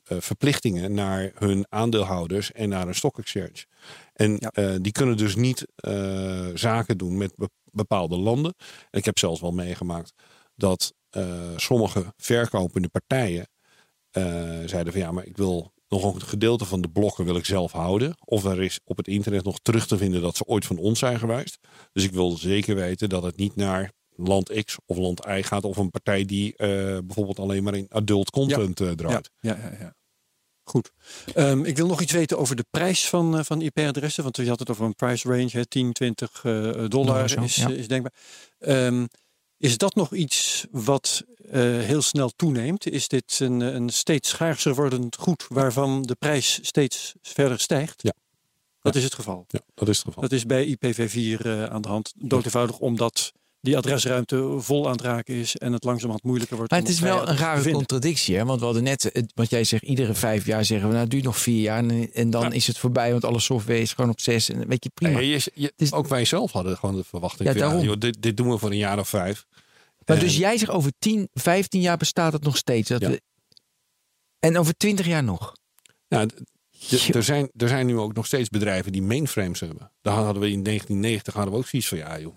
[0.05, 3.65] verplichtingen naar hun aandeelhouders en naar een stock exchange.
[4.13, 4.51] En Ja.
[4.51, 8.55] eh, die kunnen dus niet eh, zaken doen met be- bepaalde landen.
[8.91, 10.13] En ik heb zelfs wel meegemaakt
[10.57, 11.25] dat eh,
[11.57, 13.49] sommige verkopende partijen
[14.11, 14.23] eh,
[14.67, 17.73] zeiden van ja, maar ik wil nog een gedeelte van de blokken wil ik zelf
[17.73, 18.15] houden.
[18.25, 20.99] Of er is op het internet nog terug te vinden dat ze ooit van ons
[20.99, 21.59] zijn geweest.
[21.93, 25.65] Dus ik wil zeker weten dat het niet naar land X of land Y gaat.
[25.65, 26.69] Of een partij die eh,
[27.05, 29.31] bijvoorbeeld alleen maar in adult content eh, draait.
[29.41, 29.95] Ja, ja, ja.
[30.71, 30.93] Goed.
[31.35, 34.23] Ehm, ik wil nog iets weten over de prijs van, eh, van IP-adressen.
[34.23, 37.55] Want je had het over een price range, hè, 10, 20 eh, dollar zo, is,
[37.55, 37.69] ja.
[37.69, 38.13] is denkbaar.
[38.59, 39.07] Ehm,
[39.57, 42.87] is dat nog iets wat eh, heel snel toeneemt?
[42.87, 48.03] Is dit een, een steeds schaarser wordend goed waarvan de prijs steeds verder stijgt?
[48.03, 48.13] Ja.
[48.81, 49.45] Dat is het geval.
[49.49, 50.23] Ja, dat is het geval.
[50.23, 52.13] Dat is bij IPv4 eh, aan de hand.
[52.17, 56.71] Dood eenvoudig omdat die adresruimte vol aan het raken is en het langzamerhand moeilijker wordt.
[56.71, 58.37] Maar het is wel een rare contradictie.
[58.37, 58.45] Hè?
[58.45, 61.25] Want we hadden net, wat jij zegt, iedere vijf jaar zeggen we, nou het duurt
[61.25, 61.79] nog vier jaar.
[61.79, 62.51] En, en dan Ja.
[62.51, 64.49] is het voorbij, want alle software is gewoon op zes.
[64.51, 65.19] En weet je, prima.
[65.19, 67.49] Nee, je, je- is- ook wij zelf hadden gewoon de verwachting.
[67.49, 67.85] Ja, van, daarom.
[67.85, 69.47] joh, dit, dit doen we voor een jaar of vijf.
[70.07, 72.89] maar En- dus jij zegt over 10, 15 jaar bestaat het nog steeds.
[72.89, 73.09] Dat Ja.
[73.11, 73.21] we,
[74.39, 75.53] en over 20 jaar nog.
[76.09, 76.27] Ja,
[77.13, 79.91] er, zijn, er zijn nu ook nog steeds bedrijven die mainframes hebben.
[80.03, 82.35] Daar hadden we in 1990 hadden we ook zoiets van ja joh.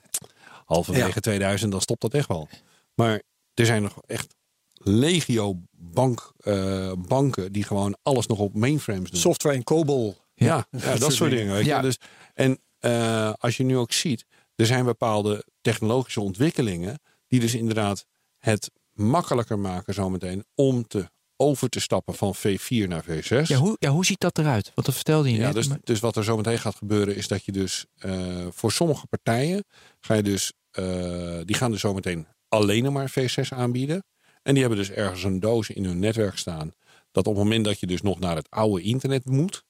[0.66, 1.20] Halverwege Ja.
[1.22, 2.47] 2000 dan stopt dat echt wel.
[2.95, 3.22] Maar
[3.53, 4.36] er zijn nog echt
[4.74, 9.20] legio bank, eh, banken die gewoon alles nog op mainframes doen.
[9.20, 10.18] Software in COBOL.
[10.36, 11.53] Ja, ja, dat soort dingen.
[11.53, 11.70] Weet je?
[11.70, 11.82] Ja.
[11.82, 11.97] Dus,
[12.34, 18.05] en eh, als je nu ook ziet, er zijn bepaalde technologische ontwikkelingen die dus inderdaad
[18.38, 23.47] het makkelijker maken zometeen om te over te stappen van V4 naar V6.
[23.47, 24.71] Ja hoe, ja, hoe ziet dat eruit?
[24.75, 25.53] Want dat vertelde je Ja, net.
[25.53, 28.71] dus, maar- dus wat er zo meteen gaat gebeuren is dat je dus eh, voor
[28.71, 29.63] sommige partijen
[29.99, 34.03] ga je dus, eh, die gaan dus zo meteen alleen nog maar V6 aanbieden.
[34.43, 36.71] En die hebben dus ergens een doos in hun netwerk staan.
[37.11, 39.63] Dat op het moment dat je dus nog naar het oude internet moet,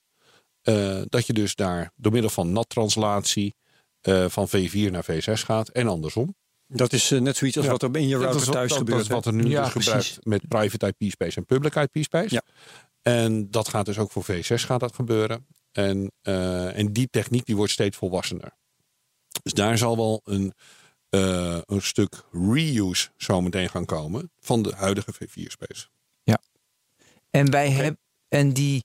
[0.62, 3.56] eh, dat je dus daar door middel van NAT-translatie
[4.28, 6.36] van V4 naar V6 gaat en andersom.
[6.76, 7.72] Dat is eh, net zoiets als Ja.
[7.72, 8.98] wat er in je Dat router is wat- thuis dat, gebeurt.
[8.98, 12.04] Dat is wat er nu Ja, dus gebruikt met private IP space en public IP
[12.04, 12.34] space.
[12.34, 12.42] Ja.
[13.02, 15.46] En dat gaat dus ook voor V6 gaat dat gebeuren.
[15.72, 18.52] En, eh, en die techniek die wordt steeds volwassener.
[19.44, 20.54] Dus daar zal wel een,
[21.10, 25.88] eh, een stuk reuse zo meteen gaan komen van de huidige V4 space.
[27.30, 28.00] En wij hebben.
[28.28, 28.84] En die.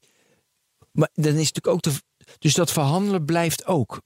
[0.93, 1.93] Maar dan is natuurlijk ook de.
[2.39, 4.01] Dus dat verhandelen blijft ook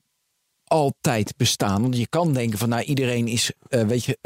[0.73, 1.83] altijd bestaan.
[1.83, 4.19] Want je kan denken van nou iedereen is, eh, weet je,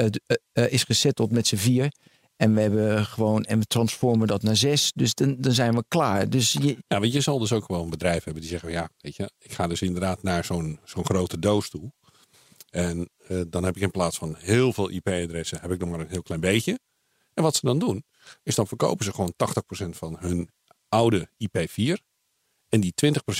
[0.53, 0.87] eh, is
[1.31, 1.93] met z'n vier.
[2.37, 4.93] En we hebben gewoon, en we transformen dat naar zes.
[4.95, 6.31] Dus dan, dan zijn we klaar.
[6.31, 8.89] Dus je, Ja, weet je, zal dus ook wel een bedrijf hebben die zeggen, ja,
[8.99, 11.93] weet je, ik ga dus inderdaad naar zo'n zo'n grote doos toe.
[12.71, 13.11] En
[13.49, 16.23] dan heb ik in plaats van heel veel IP-adressen, heb ik nog maar een heel
[16.23, 16.79] klein beetje.
[17.35, 18.05] En wat ze dan doen,
[18.43, 20.51] is dan verkopen ze gewoon 80% van hun
[20.89, 21.93] oude IP4.
[22.69, 22.93] En die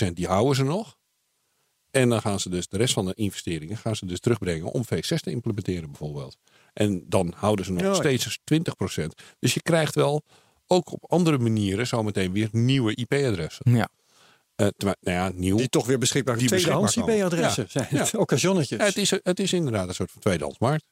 [0.07, 0.96] 20% die houden ze nog.
[1.91, 4.83] En dan gaan ze dus de rest van de investeringen gaan ze dus terugbrengen om
[4.85, 6.37] V6 te implementeren bijvoorbeeld.
[6.73, 7.93] En dan houden ze nog Ja, ja.
[7.93, 8.37] steeds eens
[9.01, 9.05] 20%.
[9.39, 10.23] Dus je krijgt wel
[10.67, 13.71] ook op andere manieren zometeen weer nieuwe IP-adressen.
[13.73, 13.89] ja.
[14.55, 15.57] Eh, terwijl, nou ja, nieuw.
[15.57, 16.97] Die toch weer beschikbaar Die Tweedehands.
[16.97, 17.69] IP-adressen Ja.
[17.69, 18.09] zijn het.
[18.09, 18.19] Ja.
[18.19, 18.79] Occasionnetjes.
[18.79, 20.85] Ja, het, is, het is inderdaad een soort van tweedehandsmarkt.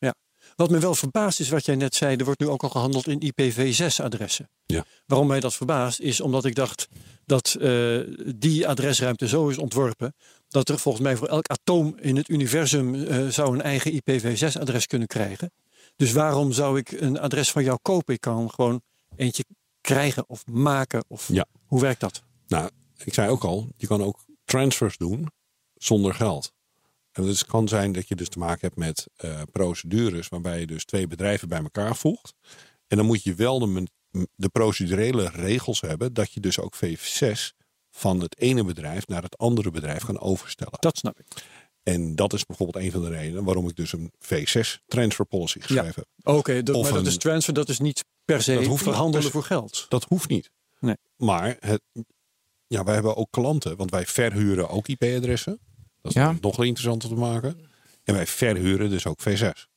[0.56, 2.16] Wat me wel verbaast is wat jij net zei.
[2.16, 4.50] Er wordt nu ook al gehandeld in IPv6-adressen.
[4.66, 4.86] Ja.
[5.06, 6.88] Waarom mij dat verbaast is omdat ik dacht
[7.26, 8.00] dat eh,
[8.36, 10.16] die adresruimte zo is ontworpen.
[10.56, 14.88] Dat er volgens mij voor elk atoom in het universum eh, zou een eigen IPv6-adres
[14.88, 15.52] kunnen krijgen.
[15.96, 18.14] Dus waarom zou ik een adres van jou kopen?
[18.14, 18.82] Ik kan gewoon
[19.16, 19.46] eentje
[19.82, 21.06] krijgen of maken.
[21.08, 21.46] Of Ja.
[21.66, 22.24] hoe werkt dat?
[22.48, 22.70] Nou,
[23.04, 25.32] ik zei ook al, je kan ook transfers doen
[25.76, 26.54] zonder geld.
[27.12, 30.68] En het kan zijn dat je dus te maken hebt met eh, procedures waarbij je
[30.68, 32.34] dus twee bedrijven bij elkaar voegt.
[32.88, 33.88] En dan moet je wel de,
[34.36, 37.65] de procedurele regels hebben dat je dus ook V6
[37.96, 40.74] van het ene bedrijf naar het andere bedrijf kan overstellen.
[40.80, 41.26] Dat snap ik.
[41.84, 45.60] En dat is bijvoorbeeld een van de redenen waarom ik dus een V6 transfer policy
[45.60, 46.36] geschreven heb.
[46.36, 47.54] Oké, dat, Of maar dat een- is transfer.
[47.54, 48.94] Dat is niet per se Dat hoeft niet.
[48.94, 49.86] verhandelen voor geld.
[49.90, 50.52] Dat hoeft niet.
[50.80, 50.96] Nee.
[51.18, 51.82] Maar het,
[52.68, 55.60] ja, wij hebben ook klanten, want wij verhuren ook IP-adressen.
[56.02, 56.36] Dat is Ja.
[56.42, 57.70] nog interessanter te maken.
[58.04, 59.68] En wij verhuren dus ook V6.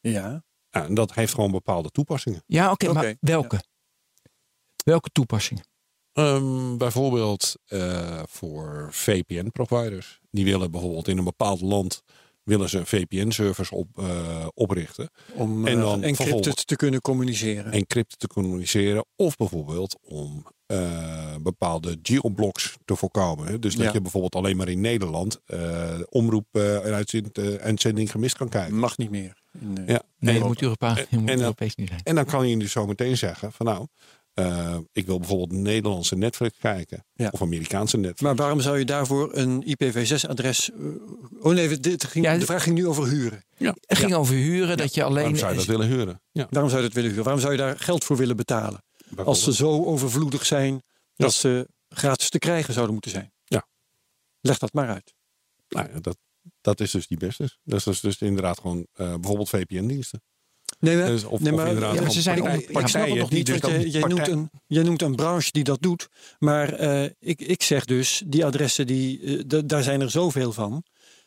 [0.00, 0.44] Ja.
[0.70, 2.42] Ja, en dat heeft gewoon bepaalde toepassingen.
[2.46, 3.62] Ja, oké, Oké, maar welke?
[4.84, 5.64] Welke toepassingen?
[6.14, 10.20] Ehm, bijvoorbeeld eh, voor VPN-providers.
[10.30, 12.02] Die willen bijvoorbeeld in een bepaald land
[12.42, 15.10] willen ze een VPN-service op, eh, oprichten.
[15.34, 17.72] Om En en dan encrypted te kunnen communiceren.
[17.72, 19.04] Encrypten te communiceren.
[19.16, 23.46] Of bijvoorbeeld om eh, bepaalde geoblocks te voorkomen.
[23.46, 23.58] hè.
[23.58, 23.92] Dus dat Ja.
[23.92, 28.48] je bijvoorbeeld alleen maar in Nederland eh, omroep eh, en uitzend, eh, uitzending gemist kan
[28.48, 28.76] kijken.
[28.78, 29.42] Mag niet meer.
[29.60, 30.02] In, eh, Ja.
[30.18, 32.00] Nee, het moet, Europa, het moet en dan- Europees niet zijn.
[32.04, 33.86] En dan kan je dus zo meteen zeggen van nou,
[34.34, 37.04] eh, ik wil bijvoorbeeld Nederlandse Netflix kijken.
[37.14, 37.28] Ja.
[37.32, 38.20] Of Amerikaanse Netflix.
[38.20, 40.70] Maar waarom zou je daarvoor een IPv6-adres...
[41.40, 43.44] oh nee, dit ging, Ja, de vraag ging nu over huren.
[43.56, 45.22] Het ging over huren, dat je alleen...
[45.22, 46.20] Waarom zou je dat willen huren?
[46.32, 47.24] Ja, Waarom zou je dat willen huren?
[47.24, 48.84] Waarom zou je daar geld voor willen betalen?
[49.16, 50.82] Als ze zo overvloedig zijn
[51.16, 51.38] dat Ja.
[51.38, 53.32] ze gratis te krijgen zouden moeten zijn.
[53.44, 53.66] Ja.
[54.40, 55.14] Leg dat maar uit.
[55.68, 56.16] Nou ja, dat,
[56.60, 57.50] dat is dus die beste.
[57.64, 60.22] Dat is dus, dus inderdaad gewoon eh, bijvoorbeeld VPN-diensten.
[60.84, 63.28] Nee, maar, Dus of- nee, of maar inderdaad Ja, maar ze zijn het partijen nog
[63.28, 66.08] die niet, dus dan jij, noemt een, jij noemt een branche die dat doet.
[66.38, 70.84] Maar eh, ik, ik zeg dus, die adressen, die, eh, daar zijn er zoveel van.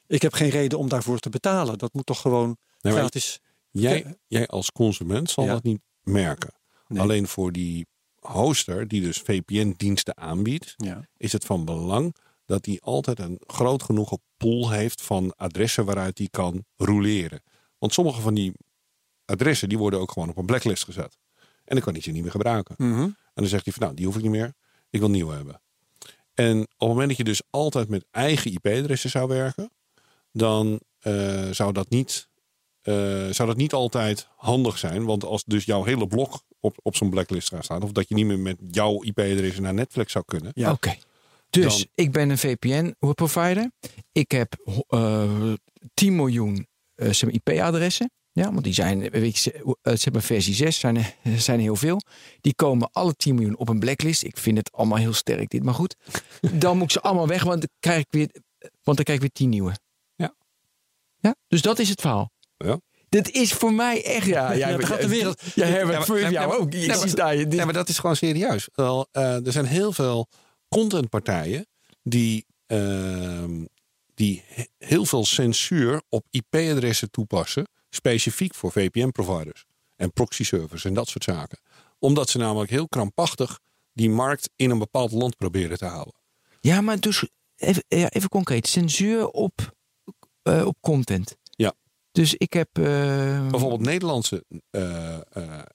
[0.08, 1.78] Ik heb geen reden om daarvoor te betalen.
[1.78, 3.40] Dat moet toch gewoon Nee, gratis...
[3.72, 5.54] Jij, jij als consument zal Ja.
[5.54, 6.54] dat niet merken.
[6.88, 7.02] Nee.
[7.02, 7.86] Alleen voor die
[8.20, 10.76] hoster die dus VPN-diensten aanbiedt,
[11.18, 16.18] is het van belang dat hij altijd een groot genoeg pool heeft van adressen waaruit
[16.18, 17.42] hij kan roleren.
[17.78, 18.54] Want sommige van die
[19.28, 21.18] adressen die worden ook gewoon op een blacklist gezet.
[21.38, 22.76] En dan kan hij ze niet meer gebruiken.
[22.78, 23.02] Mhm.
[23.02, 24.54] En dan zegt hij van nou, die hoef ik niet meer.
[24.90, 25.62] Ik wil nieuwe hebben.
[26.34, 29.72] En op het moment dat je dus altijd met eigen IP-adressen zou werken,
[30.32, 32.28] dan eh, zou, dat niet,
[32.82, 32.94] eh,
[33.30, 35.06] zou dat niet altijd handig zijn.
[35.06, 38.16] Want als dus jouw hele blok op, op zo'n blacklist gaat staan, of dat je
[38.16, 40.52] niet meer met jouw IP-adressen naar Netflix zou kunnen.
[40.54, 40.72] Ja.
[40.72, 40.96] Oké.
[41.50, 43.72] Dus Dan- ik ik ben een VPN-provider.
[44.12, 44.54] Ik heb
[44.88, 45.54] eh
[45.94, 48.12] 10 miljoen eh, IP-adressen.
[48.38, 51.06] Ja, want die zijn, weet je, ze, eh, hebben versie 6, zijn,
[51.38, 52.02] zijn heel veel.
[52.42, 54.24] Die komen alle 10 miljoen op een blacklist.
[54.24, 55.96] Ik vind het allemaal heel sterk dit, maar goed.
[56.54, 58.30] Dan moet ik ze allemaal weg, want dan krijg ik weer,
[58.84, 59.72] want dan krijg ik weer 10 nieuwe.
[60.16, 60.36] Ja.
[61.20, 62.32] Ja, dus dat is het verhaal.
[62.58, 62.80] Ja.
[63.10, 64.52] Dit is voor mij echt, ja.
[64.62, 66.74] Ja, dan gaat de wereld- Ja, Herbert, maar- voor ja, jou ook.
[66.74, 67.44] Ik ja, maar- zie daar je.
[67.48, 68.70] dit- Ja, maar dat is gewoon serieus.
[68.74, 70.28] Wel, eh, er zijn heel veel
[70.70, 71.68] contentpartijen
[72.04, 73.66] die, ehm,
[74.14, 77.68] die he- heel veel censuur op IP-adressen toepassen.
[77.90, 79.66] Specifiek voor VPN-providers
[79.96, 81.60] en proxy-servers en dat soort zaken.
[82.00, 83.60] Omdat ze namelijk heel krampachtig
[83.94, 86.14] die markt in een bepaald land proberen te houden.
[86.60, 88.68] Ja, maar dus even, ja, even concreet.
[88.68, 89.76] Censuur op,
[90.42, 91.38] eh, op content.
[91.50, 91.74] Ja.
[92.12, 92.68] Dus ik heb...
[92.74, 92.84] eh,
[93.50, 95.18] Bijvoorbeeld Nederlandse eh,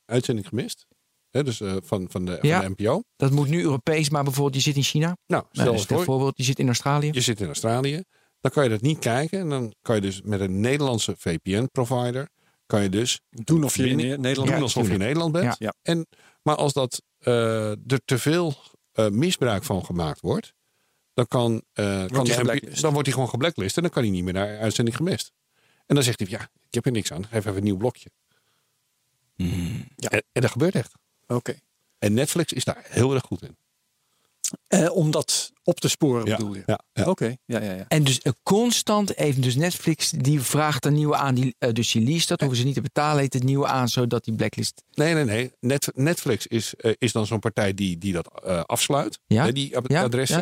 [0.05, 0.87] uitzending gemist.
[1.31, 2.63] Hè, dus van, van, de, Ja.
[2.63, 3.03] van de NPO.
[3.17, 5.17] Dat moet nu Europees, maar bijvoorbeeld je zit in China.
[5.27, 7.11] Nou, Nou, stel voor, bijvoorbeeld, je zit in Australië.
[7.13, 8.03] je zit in Australië.
[8.43, 9.41] Dan kan je dat niet kijken.
[9.41, 12.29] En dan kan je dus met een Nederlandse VPN-provider...
[12.67, 15.45] kan je dus Doen of je in Nederland doen alsof je in Nederland bent.
[15.45, 15.55] Ja.
[15.59, 15.75] Ja.
[15.83, 16.07] En,
[16.43, 18.55] maar als dat, eh, er te veel
[18.93, 20.55] eh, misbruik van gemaakt wordt...
[21.15, 23.77] dan, kan, eh, kan de dan wordt hij gewoon geblacklist.
[23.77, 25.33] En dan kan hij niet meer naar uitzending gemist.
[25.87, 27.27] En dan zegt hij, ja, ik heb er niks aan.
[27.27, 28.11] Geef even een nieuw blokje.
[29.97, 30.09] Ja.
[30.09, 30.93] En, en dat gebeurt echt.
[31.27, 31.55] Oké.
[31.99, 33.57] En Netflix is daar heel erg goed in.
[34.67, 36.63] Eh, om dat op te sporen Ja, bedoel je?
[36.67, 37.05] ja, ja.
[37.05, 37.85] Oké, ja, ja, ja.
[37.89, 41.91] En dus eh, constant even, dus Netflix die vraagt een nieuwe aan, die, eh, dus
[41.93, 44.83] die lease dat, hoeven ze niet te betalen, heet het nieuwe aan, zodat die blacklist...
[44.95, 45.53] Nee, nee, nee.
[45.61, 49.19] Net, Netflix is, is dan zo'n partij die, die dat eh, afsluit.
[49.27, 49.45] Ja.
[49.45, 50.39] hè, die ad- Ja, adressen.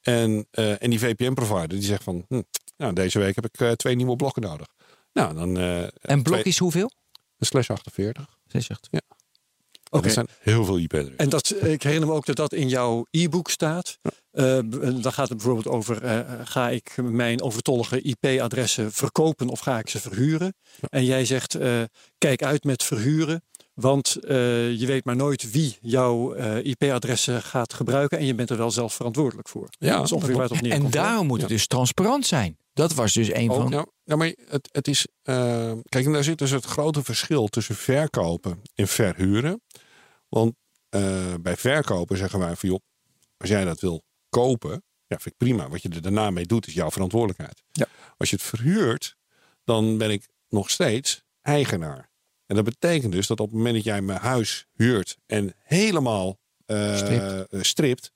[0.00, 0.12] ja.
[0.12, 2.24] En, eh, en die VPN-provider die zegt van...
[2.28, 2.40] Hm,
[2.76, 4.66] nou, deze week heb ik twee nieuwe blokken nodig.
[5.12, 5.56] Nou, dan...
[5.58, 6.90] eh, En blok twee- is hoeveel?
[7.38, 8.26] een slash 48.
[8.46, 8.88] Zij zegt.
[9.94, 10.24] Oké.
[10.40, 11.16] Heel veel IP-adressen.
[11.18, 13.98] En dat, ik herinner me ook dat dat in jouw e-book staat.
[14.30, 19.60] Eh, b- dan gaat het bijvoorbeeld over: eh, ga ik mijn overtollige IP-adressen verkopen of
[19.60, 20.54] ga ik ze verhuren?
[20.88, 21.82] En jij zegt: eh,
[22.18, 23.42] kijk uit met verhuren,
[23.74, 24.36] want eh,
[24.72, 28.70] je weet maar nooit wie jouw eh, IP-adressen gaat gebruiken en je bent er wel
[28.70, 29.68] zelf verantwoordelijk voor.
[29.78, 30.92] Ja, dat is ongeveer waar het op En neerkomt.
[30.92, 32.56] daarom moet het dus transparant zijn.
[32.74, 33.70] Dat was dus een Ook, van...
[33.70, 35.06] nou, nou, maar het, het is.
[35.22, 39.60] eh, kijk, en daar zit dus het grote verschil tussen verkopen en verhuren.
[40.32, 40.54] Want
[40.88, 42.80] eh, bij verkopen zeggen wij van joh,
[43.36, 44.70] als jij dat wil kopen,
[45.06, 45.68] ja, vind ik prima.
[45.68, 47.62] Wat je er daarna mee doet, is jouw verantwoordelijkheid.
[47.72, 47.86] Ja.
[48.16, 49.16] Als je het verhuurt,
[49.64, 52.10] dan ben ik nog steeds eigenaar.
[52.46, 56.38] En dat betekent dus dat op het moment dat jij mijn huis huurt en helemaal
[56.66, 57.66] eh, Stript.
[57.66, 58.12] stript,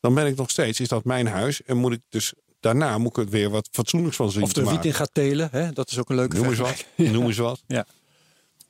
[0.00, 1.62] dan ben ik nog steeds, is dat mijn huis.
[1.62, 4.72] En moet ik dus daarna moet ik het weer wat fatsoenlijks van zien Of maken.
[4.72, 5.72] wiet in gaat telen, hè?
[5.72, 6.84] dat is ook een leuke Noem eens wat.
[6.94, 7.62] Noem eens wat.
[7.66, 7.86] Ja.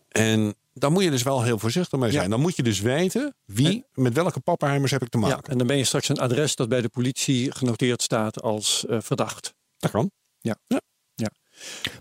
[0.08, 2.22] En daar moet je dus wel heel voorzichtig mee zijn.
[2.24, 2.28] Ja.
[2.30, 5.52] Dan moet je dus weten wie, met welke pappenheimers heb ik te Ja, maken.
[5.52, 8.98] en dan ben je straks een adres dat bij de politie genoteerd staat als eh,
[9.00, 9.54] verdacht.
[9.78, 10.10] Dat kan.
[10.68, 10.80] Maar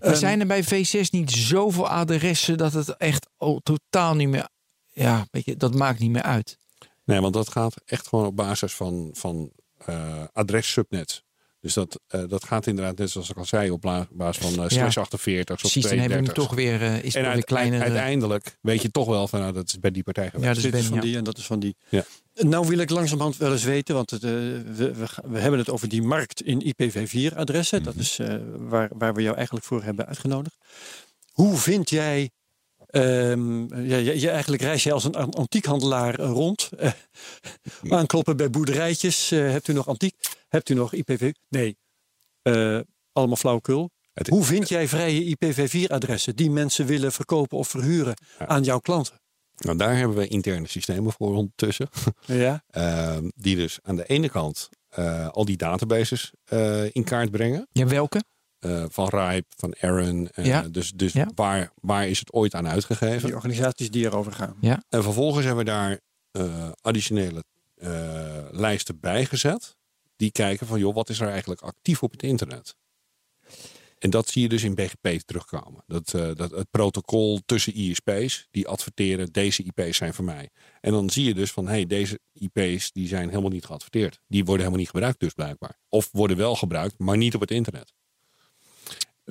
[0.00, 4.48] Ehm, zijn er bij V6 niet zoveel adressen dat het echt al totaal niet meer...
[4.92, 6.58] Ja, weet je, dat maakt niet meer uit.
[7.04, 9.52] Nee, want dat gaat echt gewoon op basis van, van
[9.86, 11.22] eh adres-subnet.
[11.60, 14.68] Dus dat, eh, dat gaat inderdaad, net zoals ik al zei, op basis van uh,
[14.68, 16.44] slash 48 of Precies, dan hebben we hem 32.
[16.44, 17.78] toch weer, eh, is het en weer kleiner.
[17.78, 20.46] eh, uiteindelijk weet je toch wel van, nou, dat is bij die partij geweest.
[20.46, 21.02] ja, dus ben, is van ja.
[21.02, 21.76] die en dat is van die.
[21.88, 22.04] Ja.
[22.38, 24.92] Nou wil ik langzamerhand wel eens weten, want het, eh, we,
[25.24, 27.82] we, hebben het over die markt in IPv4-adressen.
[27.82, 30.56] Dat is eh, waar, waar we jou eigenlijk voor hebben uitgenodigd.
[31.32, 32.30] Hoe vind jij,
[32.90, 36.68] ehm, ja, je, je eigenlijk reis je als een an- antiekhandelaar rond.
[36.78, 36.92] Eh,
[37.92, 39.30] aankloppen bij boerderijtjes.
[39.30, 40.14] Eh, hebt u nog antiek?
[40.48, 41.32] Hebt u nog IPv?
[41.48, 41.76] Nee,
[42.42, 42.78] Eh,
[43.12, 43.90] allemaal flauwekul.
[44.12, 49.20] Het- Hoe vind jij vrije IPv4-adressen die mensen willen verkopen of verhuren aan jouw klanten?
[49.56, 51.88] Nou, daar hebben we interne systemen voor ondertussen.
[52.26, 57.30] Ja, Ehm, die dus aan de ene kant eh, al die databases eh, in kaart
[57.30, 57.66] brengen.
[57.72, 58.22] ja, welke?
[58.58, 60.28] Eh, van Ripe, van Aaron.
[60.28, 60.62] eh, Ja.
[60.62, 61.28] Dus, dus Ja.
[61.34, 63.26] waar, waar is het ooit aan uitgegeven?
[63.26, 64.56] die organisaties die erover gaan.
[64.88, 66.00] En vervolgens hebben we daar
[66.30, 67.44] eh, additionele
[67.74, 69.76] eh, lijsten bijgezet.
[70.16, 72.74] Die kijken van, joh, wat is er eigenlijk actief op het internet?
[73.98, 75.82] En dat zie je dus in BGP terugkomen.
[75.86, 80.48] Dat, eh, dat het protocol tussen ISP's die adverteren, deze IP's zijn voor mij.
[80.80, 84.20] En dan zie je dus van, hé, hey, deze IP's die zijn helemaal niet geadverteerd.
[84.26, 85.78] Die worden helemaal niet gebruikt dus blijkbaar.
[85.88, 87.92] Of worden wel gebruikt, maar niet op het internet.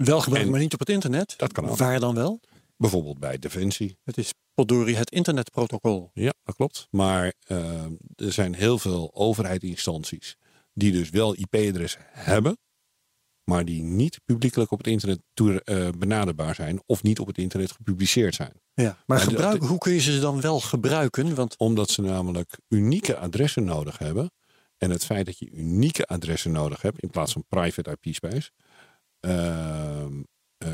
[0.05, 1.33] Wel gebruikt, maar niet op het internet.
[1.37, 1.77] Dat kan ook.
[1.77, 2.39] Waar dan wel?
[2.77, 3.97] Bijvoorbeeld bij Defensie.
[4.03, 6.11] Het is potdorie het internetprotocol.
[6.13, 6.87] Ja, dat klopt.
[6.91, 7.83] Maar eh,
[8.15, 10.37] er zijn heel veel overheidsinstanties
[10.73, 12.57] die dus wel IP-adressen hebben,
[13.43, 17.37] maar die niet publiekelijk op het internet toe, eh, benaderbaar zijn of niet op het
[17.37, 18.61] internet gepubliceerd zijn.
[18.73, 18.97] Ja.
[19.05, 21.35] Maar gebruik, hoe kun je ze dan wel gebruiken?
[21.35, 24.31] Want Omdat ze namelijk unieke adressen nodig hebben.
[24.77, 28.51] En het feit dat je unieke adressen nodig hebt in plaats van private IP-space,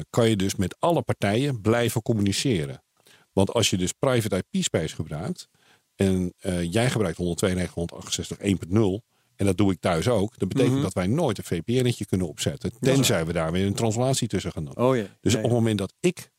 [0.10, 2.84] kan je dus met alle partijen blijven communiceren.
[3.32, 5.47] Want als je dus private IP-space gebruikt
[5.95, 9.01] en eh, jij gebruikt 192.168.1.0
[9.36, 10.84] en dat doe ik thuis ook, dan betekent Mhm.
[10.84, 14.66] dat wij nooit een VPN'tje kunnen opzetten, tenzij we daar weer een translatie tussen gaan
[14.66, 14.78] doen.
[14.78, 14.91] oh.
[15.22, 16.32] Dus ja, op het moment dat ik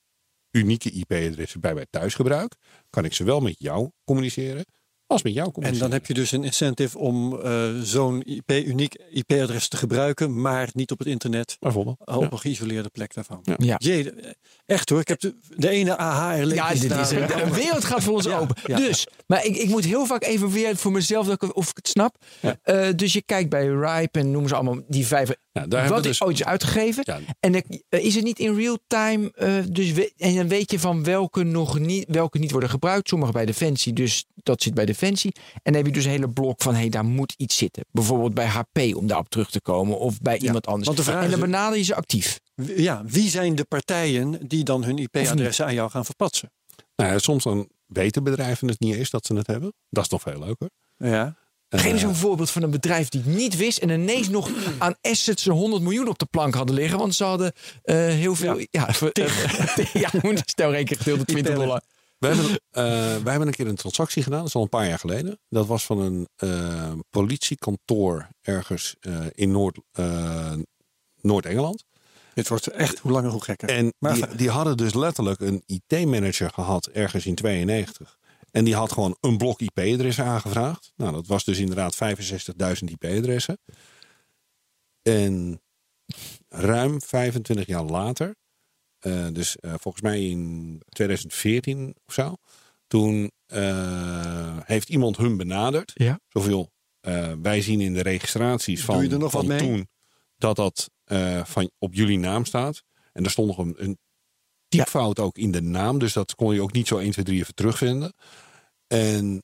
[0.50, 2.54] unieke IP-adressen bij mij thuis gebruik,
[2.90, 4.64] kan ik zowel met jou communiceren
[5.06, 5.90] als met jou En communiceren.
[5.90, 10.68] dan heb je dus een incentive om eh, zo'n IP, uniek IP-adres te gebruiken, maar
[10.72, 11.96] niet op het internet, bijvoorbeeld.
[12.04, 12.28] op Ja.
[12.30, 13.40] een geïsoleerde plek daarvan.
[13.42, 13.54] Ja.
[13.58, 13.74] Ja.
[13.78, 14.12] Jee,
[14.66, 15.00] echt hoor.
[15.00, 18.24] Ik heb de, de ene AH Ja, dit is een, een wereld gaat voor ons
[18.34, 18.56] Ja, open.
[18.66, 18.76] ja.
[18.76, 21.76] Dus, maar ik, ik moet heel vaak even weer voor mezelf, dat ik, of ik
[21.76, 22.16] het snap.
[22.40, 22.56] Ja.
[22.62, 25.28] Eh, dus je kijkt bij Ripe en noem ze allemaal die vijf.
[25.28, 27.02] Ja, daar hebben wat we is dus, ooit is uitgegeven.
[27.06, 30.48] ja, En dan, eh, is het niet in real time, eh, dus we- en dan
[30.48, 33.08] weet je van welke nog niet, welke niet worden gebruikt.
[33.08, 35.32] Sommige bij Defensie, dus dat zit bij Defensie.
[35.52, 37.84] En dan heb je dus een hele blok van, hé, hey, daar moet iets zitten.
[37.90, 39.98] Bijvoorbeeld bij HP, om daarop terug te komen.
[39.98, 40.86] Of bij iemand anders.
[40.86, 42.40] want de vraag en dan is- benader je ze actief.
[42.76, 46.50] Ja, wie zijn de partijen die dan hun IP-adressen aan jou gaan verpatsen?
[46.96, 49.72] nou ja, soms dan weten bedrijven het niet eens dat ze het hebben.
[49.90, 50.70] Dat is nog veel leuker.
[50.96, 51.36] Ja.
[51.68, 54.50] Geef eens Eh, een voorbeeld van een bedrijf die het niet wist en ineens nog
[54.78, 56.98] aan assets een 100 miljoen op de plank hadden liggen.
[56.98, 58.58] Want ze hadden eh, heel veel.
[58.70, 61.80] Ja, eh, ja, moet stel rekening gedeeld door 20 dollar.
[62.24, 64.88] We hebben, eh, wij hebben een keer een transactie gedaan, dat is al een paar
[64.88, 65.38] jaar geleden.
[65.48, 69.78] Dat was van een eh, politiekantoor ergens eh, in Noord,
[71.20, 71.84] Noord-Engeland.
[72.34, 73.68] Dit wordt echt hoe langer hoe gekker.
[73.68, 78.18] En Maar die, die hadden dus letterlijk een IT-manager gehad ergens in 92.
[78.50, 80.92] En die had gewoon een blok IP-adressen aangevraagd.
[80.96, 83.58] Nou, dat was dus inderdaad 65.000 IP-adressen.
[85.02, 85.62] En
[86.48, 88.36] ruim 25 jaar later,
[89.04, 92.36] eh, dus eh, volgens mij in 2014 of zo,
[92.86, 95.90] toen eh, heeft iemand hun benaderd.
[95.94, 96.20] Ja.
[96.28, 99.58] Zoveel, eh, wij zien in de registraties Doe van, je er nog van wat mee?
[99.58, 99.88] toen
[100.36, 102.82] dat dat eh, van, op jullie naam staat.
[103.12, 103.98] En er stond nog een, een
[104.68, 105.98] typfout ook in de naam.
[105.98, 108.12] Dus dat kon je ook niet zo 1, 2, 3 even terugvinden.
[108.86, 109.42] En,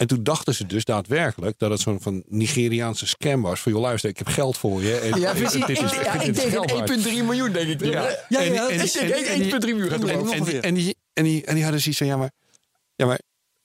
[0.00, 3.60] en toen dachten ze dus daadwerkelijk dat het zo'n van Nigeriaanse scam was.
[3.60, 4.96] Van joh luister, ik heb geld voor je.
[4.96, 5.66] En, Ja, precies.
[5.66, 6.90] dit is- Ik, ja, dit ik is denk geld waard.
[6.90, 7.84] 1,3 miljoen, denk ik.
[7.84, 7.90] Ja.
[8.28, 10.60] Ja, En- ja, en- ik en- denk en- 1,3 miljoen gaat en- die,
[11.12, 12.30] en, die, en die hadden zoiets van, ja maar,
[12.94, 13.20] ja, maar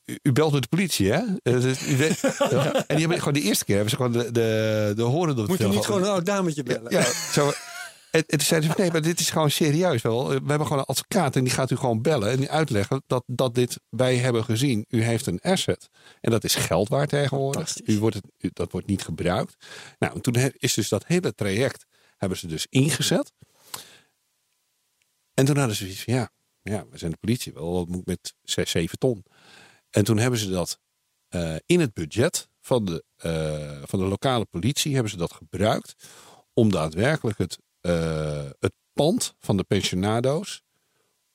[0.06, 1.20] u, u belt met de politie, hè?
[1.44, 1.78] Eh, dus.
[1.84, 5.48] En die hebben gewoon de eerste keer hebben ze gewoon de, de, de horen door
[5.48, 6.92] Moet je niet gewoon een oud dametje bellen?
[6.92, 7.52] Ja, zo.
[8.16, 10.28] En, en toen zeiden ze, nee, maar dit is gewoon serieus wel.
[10.28, 13.24] We hebben gewoon een advocaat en die gaat u gewoon bellen en die uitleggen dat,
[13.26, 14.86] dat dit wij hebben gezien.
[14.90, 15.90] U heeft een asset
[16.22, 17.78] en dat is geld waard tegenwoordig.
[17.86, 19.56] U wordt het, u- dat wordt niet gebruikt.
[20.00, 21.86] Nou, en toen he- is dus dat hele traject
[22.18, 23.32] hebben ze dus ingezet.
[25.34, 26.30] En toen hadden ze zoiets van, ja,
[26.62, 29.26] ja, we zijn de politie wel, wat moet met 6, 7 ton.
[29.90, 30.80] En toen hebben ze dat
[31.28, 35.96] eh, in het budget van de, eh, van de lokale politie hebben ze dat gebruikt
[36.54, 37.64] om daadwerkelijk het, eh,
[38.60, 40.64] het pand van de pensionado's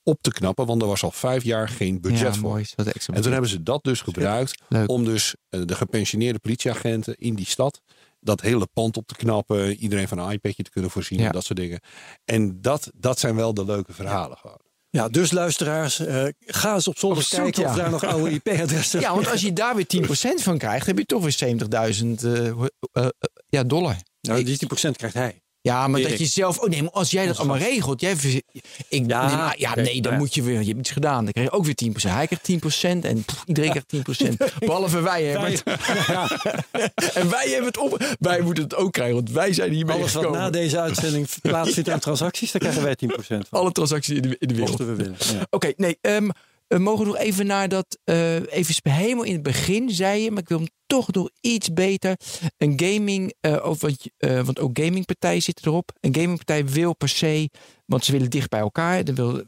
[0.02, 0.66] op te knappen.
[0.66, 2.50] Want er was al vijf jaar geen budget ja, voor.
[2.50, 2.66] mooi.
[2.76, 4.88] Wat extra En toen hebben ze dat dus gebruikt Leuk.
[4.88, 7.80] om dus eh, de gepensioneerde politieagenten in die stad
[8.20, 11.26] dat hele pand op te knappen, iedereen van een iPadje te kunnen voorzien Ja.
[11.26, 11.80] en dat soort dingen.
[12.24, 14.60] En dat, dat zijn wel de leuke verhalen gewoon.
[14.90, 17.76] Ja, dus luisteraars, eh, ga eens op zolder kijken of ja.
[17.76, 19.86] daar nog oude IP-adressen Ja, want als je daar weer
[20.38, 23.06] 10% van krijgt, heb je toch weer 70.000 eh, eh, eh,
[23.48, 23.96] ja, dollar.
[24.20, 25.42] Nou, die 10% krijgt hij.
[25.62, 26.58] Ja, maar dat je zelf.
[26.58, 28.00] Oh nee, maar als jij dat allemaal regelt.
[28.00, 28.44] Jij, ik,
[28.88, 30.18] Ja, nee, maar, ja, nee, dan ja.
[30.18, 30.60] moet je weer.
[30.60, 31.24] Je hebt iets gedaan.
[31.24, 31.92] Dan krijg je ook weer 10%.
[32.10, 32.50] Hij krijgt
[33.04, 34.34] 10% en pff, iedereen krijgt 10%.
[34.66, 35.62] Behalve wij hebben het.
[37.14, 38.16] en wij hebben het op.
[38.18, 40.42] Wij moeten het ook krijgen, want wij zijn hiermee Alles wat gekomen.
[40.42, 43.44] na deze uitzending plaatsvindt aan transacties, daar krijgen wij 10% van.
[43.50, 44.68] Alle transacties in de, in de wereld.
[44.68, 45.16] Mochten we willen.
[45.32, 45.46] Ja.
[45.50, 45.98] Oké, nee.
[46.00, 46.28] ehm,
[46.70, 47.98] we mogen nog even naar dat.
[48.04, 51.72] eh, even helemaal in het begin zei je, maar ik wil hem toch nog iets
[51.72, 52.16] beter.
[52.58, 53.34] Een gaming.
[53.40, 55.92] eh, of, want, eh, ook gamingpartijen zitten erop.
[56.00, 57.50] Een gamingpartij wil per se.
[57.86, 59.04] Want ze willen dicht bij elkaar.
[59.04, 59.44] Dan wil, ja,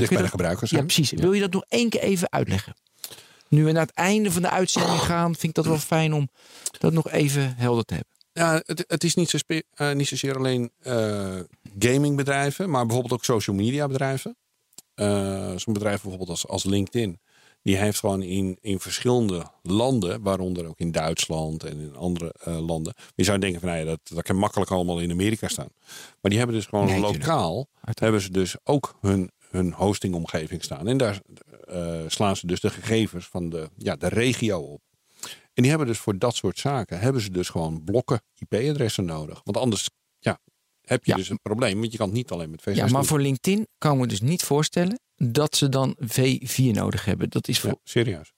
[0.00, 1.10] je bij de gebruikers Ja, precies.
[1.10, 1.16] Ja.
[1.16, 2.74] Wil je dat nog één keer even uitleggen?
[3.48, 6.28] Nu we naar het einde van de uitzending gaan, vind ik dat wel fijn om
[6.78, 8.12] dat nog even helder te hebben.
[8.32, 11.38] Ja, het, het is niet, zo spe- eh, niet zozeer alleen eh,
[11.78, 14.36] gamingbedrijven, maar bijvoorbeeld ook social media bedrijven.
[14.96, 17.20] Eh, Zo'n bedrijf bijvoorbeeld als, als LinkedIn,
[17.62, 22.66] die heeft gewoon in, in verschillende landen, waaronder ook in Duitsland en in andere eh,
[22.66, 22.94] landen.
[23.14, 25.68] Je zou denken van, nou ja, dat, dat kan makkelijk allemaal in Amerika staan.
[26.20, 30.88] Maar die hebben dus gewoon Nee, lokaal, hebben ze dus ook hun, hun hostingomgeving staan.
[30.88, 31.20] En daar
[31.68, 34.80] eh, slaan ze dus de gegevens van de, ja, de regio op.
[35.54, 39.40] En die hebben dus voor dat soort zaken hebben ze dus gewoon blokken IP-adressen nodig.
[39.44, 39.88] Want anders
[40.88, 41.16] heb je Ja.
[41.16, 41.78] dus een probleem.
[41.80, 43.04] Want je kan het niet alleen met VSS Ja, maar doen.
[43.04, 47.30] voor LinkedIn kan ik me dus niet voorstellen dat ze dan V4 nodig hebben.
[47.30, 47.70] Dat is voor.
[47.70, 48.32] Ja, serieus.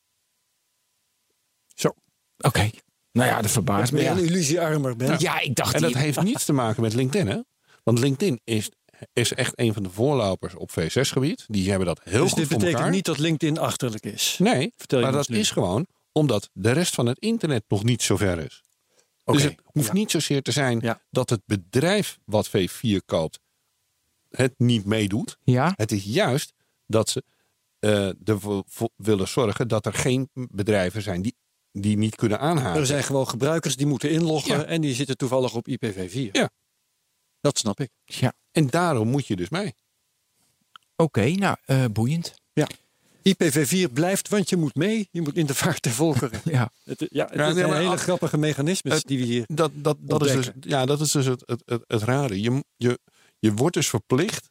[2.44, 2.70] Oké.
[3.12, 4.00] Nou ja, dat verbaast me.
[4.02, 5.20] Ja, een illusiearmer bent.
[5.20, 5.74] ja ik dacht.
[5.74, 7.38] En dat die- heeft niets te maken met LinkedIn, hè?
[7.82, 8.70] Want LinkedIn is,
[9.12, 11.44] is echt een van de voorlopers op VSS-gebied.
[11.46, 12.94] Die hebben dat heel dus goed dit voor betekent elkaar.
[12.94, 14.36] niet dat LinkedIn achterlijk is.
[14.38, 15.38] Nee, Vertel je maar dat nu.
[15.38, 18.62] is gewoon omdat de rest van het internet nog niet zo ver is.
[19.32, 19.92] Dus het hoeft ja.
[19.92, 21.00] niet zozeer te zijn Ja.
[21.10, 23.40] dat het bedrijf wat V4 koopt
[24.28, 25.38] het niet meedoet.
[25.44, 26.52] Ja, Het is juist
[26.86, 27.24] dat ze
[27.78, 31.36] eh, ervoor voor willen zorgen dat er geen bedrijven zijn die,
[31.72, 32.80] die niet kunnen aanhaken.
[32.80, 34.64] Er zijn gewoon gebruikers die moeten inloggen Ja.
[34.64, 36.30] en die zitten toevallig op IPv4.
[36.32, 36.50] Ja.
[37.40, 37.90] Dat snap ik.
[38.04, 38.32] ja.
[38.52, 39.74] En daarom moet je dus mee.
[40.96, 42.34] Oké, nou, eh, boeiend.
[43.22, 45.08] IPv4 blijft, want je moet mee.
[45.10, 46.40] Je moet in de vaart der volkeren.
[46.52, 49.44] Ja, Het, ja, het Ja, nee, hele grappige mechanismes het- die we hier...
[49.46, 52.40] Dat, dat, dat, is, dus, ja, dat is dus het, het, het, het rare.
[52.40, 52.98] Je, je,
[53.38, 54.50] je wordt dus verplicht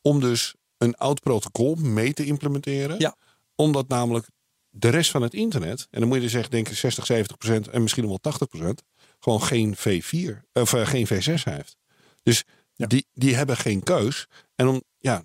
[0.00, 2.98] om dus een oud protocol mee te implementeren.
[2.98, 3.16] Ja.
[3.54, 4.26] Omdat namelijk
[4.70, 7.68] de rest van het internet, en dan moet je dus echt denken 60, 70 procent
[7.68, 8.82] en misschien nog wel 80 procent,
[9.18, 11.76] gewoon geen V4 of eh, geen V6 heeft.
[12.22, 12.44] Dus
[12.74, 12.86] Ja.
[12.86, 14.26] die, die hebben geen keus.
[14.54, 15.22] En om, ja,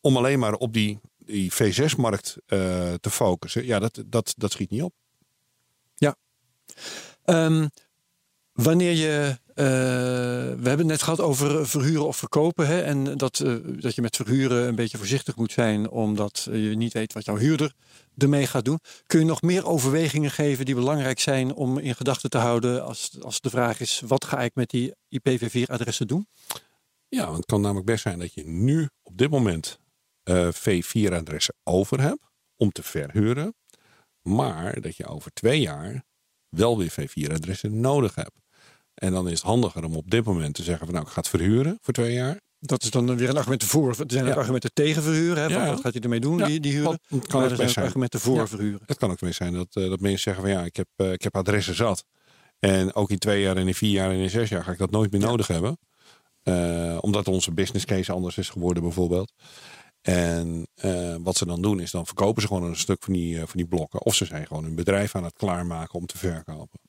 [0.00, 2.36] om alleen maar op die, die V6-markt
[3.00, 4.92] te focussen, ja, dat, dat, dat schiet niet op.
[7.24, 7.66] Ehm,
[8.52, 9.38] wanneer je...
[9.54, 12.66] eh, we hebben het net gehad over verhuren of verkopen.
[12.66, 15.90] Hè, en dat, eh, dat je met verhuren een beetje voorzichtig moet zijn.
[15.90, 17.74] Omdat je niet weet wat jouw huurder
[18.16, 18.78] ermee gaat doen.
[19.06, 22.84] Kun je nog meer overwegingen geven die belangrijk zijn om in gedachten te houden.
[22.84, 26.26] Als, als de vraag is, wat ga ik met die IPv4-adressen doen?
[27.08, 29.78] Ja, want het kan namelijk best zijn dat je nu op dit moment
[30.22, 32.20] eh, V4-adressen over hebt
[32.56, 33.54] om te verhuren.
[34.22, 36.02] Maar dat je over twee jaar
[36.48, 38.40] wel weer V4-adressen nodig hebt.
[38.94, 41.20] En dan is het handiger om op dit moment te zeggen van nou ik ga
[41.20, 42.40] het verhuren voor twee jaar.
[42.58, 43.88] Dat is dan weer een argument voor.
[43.88, 44.36] Er zijn ook Ja.
[44.38, 45.42] argumenten tegen verhuren.
[45.42, 45.66] Hè, Ja.
[45.66, 46.86] wat gaat hij ermee doen, Ja, die, die huren?
[46.88, 48.80] want het kan maar ook zijn argumenten voor verhuren.
[48.86, 51.12] Het kan ook weer zijn dat, eh, dat mensen zeggen van ja ik heb, eh,
[51.12, 52.04] ik heb adressen zat.
[52.58, 54.78] En ook in twee jaar en in vier jaar en in zes jaar ga ik
[54.78, 55.78] dat nooit meer nodig hebben.
[57.00, 59.32] Omdat onze business case anders is geworden bijvoorbeeld.
[60.02, 63.34] En eh, wat ze dan doen is dan verkopen ze gewoon een stuk van die,
[63.34, 64.02] eh, van die blokken.
[64.04, 66.80] Of ze zijn gewoon hun bedrijf aan het klaarmaken om te verkopen.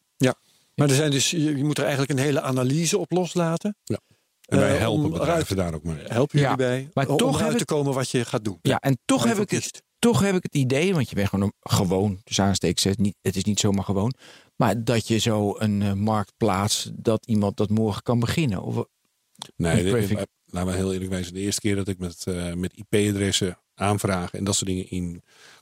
[0.75, 3.77] Maar er zijn dus, je, je moet er eigenlijk een hele analyse op loslaten.
[3.85, 6.05] En wij Eh, helpen bedrijven eruit- daar ook mee.
[6.07, 8.59] Helpen jullie Ja, bij maar om toch eruit heb te komen wat je gaat doen.
[8.61, 11.45] ja en toch heb, ik het, toch heb ik het idee, want je bent gewoon,
[11.45, 12.37] een- gewoon dus
[12.83, 14.13] het, niet, het is niet zomaar gewoon.
[14.55, 18.61] Maar dat je zo een markt plaatst dat iemand dat morgen kan beginnen.
[18.61, 18.85] Of,
[19.55, 19.83] Nee,
[20.53, 21.33] laten we heel eerlijk wezen.
[21.33, 25.21] De eerste keer dat ik met, eh, met IP-adressen aanvragen en dat soort dingen in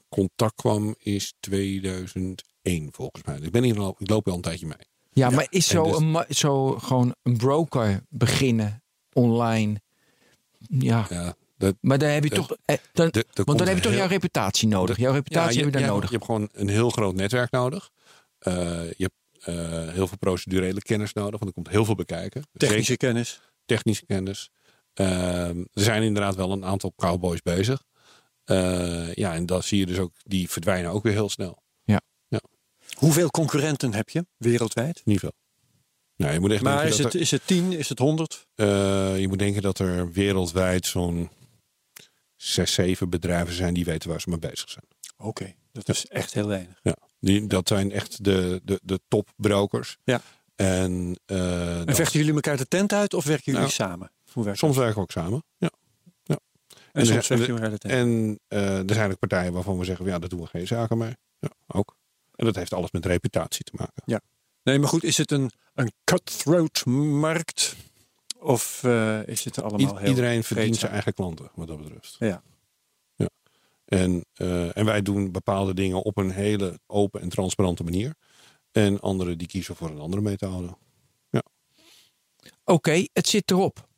[0.10, 3.36] contact kwam is 2001 volgens mij.
[3.38, 4.78] Dus ik, ben hier al, ik loop al een tijdje mee.
[5.12, 8.84] ja, maar is zo, dus- een, zo gewoon een broker beginnen
[9.14, 9.82] online.
[10.58, 12.56] Ja, Ja, dat, maar dan heb je toch.
[12.66, 14.98] eh, dan, de- want dan heb je toch heel- jouw reputatie nodig.
[14.98, 16.10] Jouw reputatie Ja, heb je daar hebt- nodig.
[16.10, 17.90] Je hebt gewoon een heel groot netwerk nodig.
[18.40, 18.54] Eh,
[18.98, 22.44] je hebt eh, heel veel procedurele kennis nodig, want er komt heel veel bekijken.
[22.54, 23.42] Technische kennis.
[23.66, 24.50] Technische kennis.
[24.94, 27.84] Ehm, er zijn inderdaad wel een aantal cowboys bezig.
[28.44, 31.60] Eh, ja, en dan zie je dus ook, die verdwijnen ook weer heel snel.
[32.92, 35.02] Hoeveel concurrenten heb je wereldwijd?
[35.06, 35.32] Niet veel.
[36.16, 38.00] Nou, je moet echt Maar denken is dat het, er- is het 10, is het
[38.00, 38.48] 100?
[38.56, 41.30] Eh, je moet denken dat er wereldwijd zo'n
[42.36, 44.86] zes, zeven bedrijven zijn die weten waar ze mee bezig zijn.
[45.18, 46.80] Oké, dat is echt heel weinig.
[46.84, 49.98] Ja, die, dat zijn echt de, de, de topbrokers.
[50.04, 50.22] Ja.
[50.56, 54.12] En, eh, En vechten jullie elkaar de tent uit of werken jullie Nou, samen?
[54.54, 55.44] Soms werken we ook samen.
[55.58, 55.70] Ja.
[56.24, 56.42] dat?
[56.92, 57.02] en
[57.62, 60.48] en tent En eh, er zijn ook partijen waarvan we zeggen, ja, dat doen we
[60.48, 61.16] geen zaken mee.
[61.40, 61.96] Ja, ook.
[62.36, 64.04] En dat heeft alles met reputatie te maken.
[64.64, 67.76] Nee, maar goed, is het een, een cutthroat markt?
[68.40, 72.16] Of eh, is het allemaal I- heel iedereen verdient zijn eigen klanten, wat dat betreft.
[72.20, 72.44] Ja.
[73.16, 73.30] ja.
[73.86, 78.16] En, eh, en wij doen bepaalde dingen op een hele open en transparante manier.
[78.72, 80.76] En anderen die kiezen voor een andere methode.
[82.64, 83.90] Oké, het zit erop.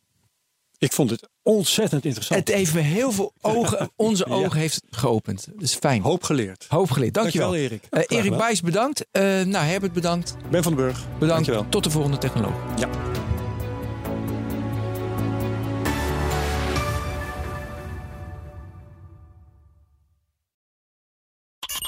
[0.83, 2.39] Ik vond het ontzettend interessant.
[2.39, 5.47] Het heeft me heel veel ogen, onze ogen heeft geopend.
[5.57, 6.01] Is fijn.
[6.01, 6.65] Hoop geleerd.
[6.69, 7.13] Hoop geleerd.
[7.13, 7.51] Dankjewel.
[7.51, 8.07] Dankjewel, Erik.
[8.09, 8.37] Eh, Erik.
[8.37, 9.05] Bijs bedankt.
[9.11, 10.35] Eh, nou, Herbert bedankt.
[10.49, 10.97] Ben van den Burg.
[10.97, 11.45] Bedankt.
[11.45, 11.65] Dankjewel.
[11.69, 12.53] Tot de volgende technoloog.
[12.77, 12.89] Ja.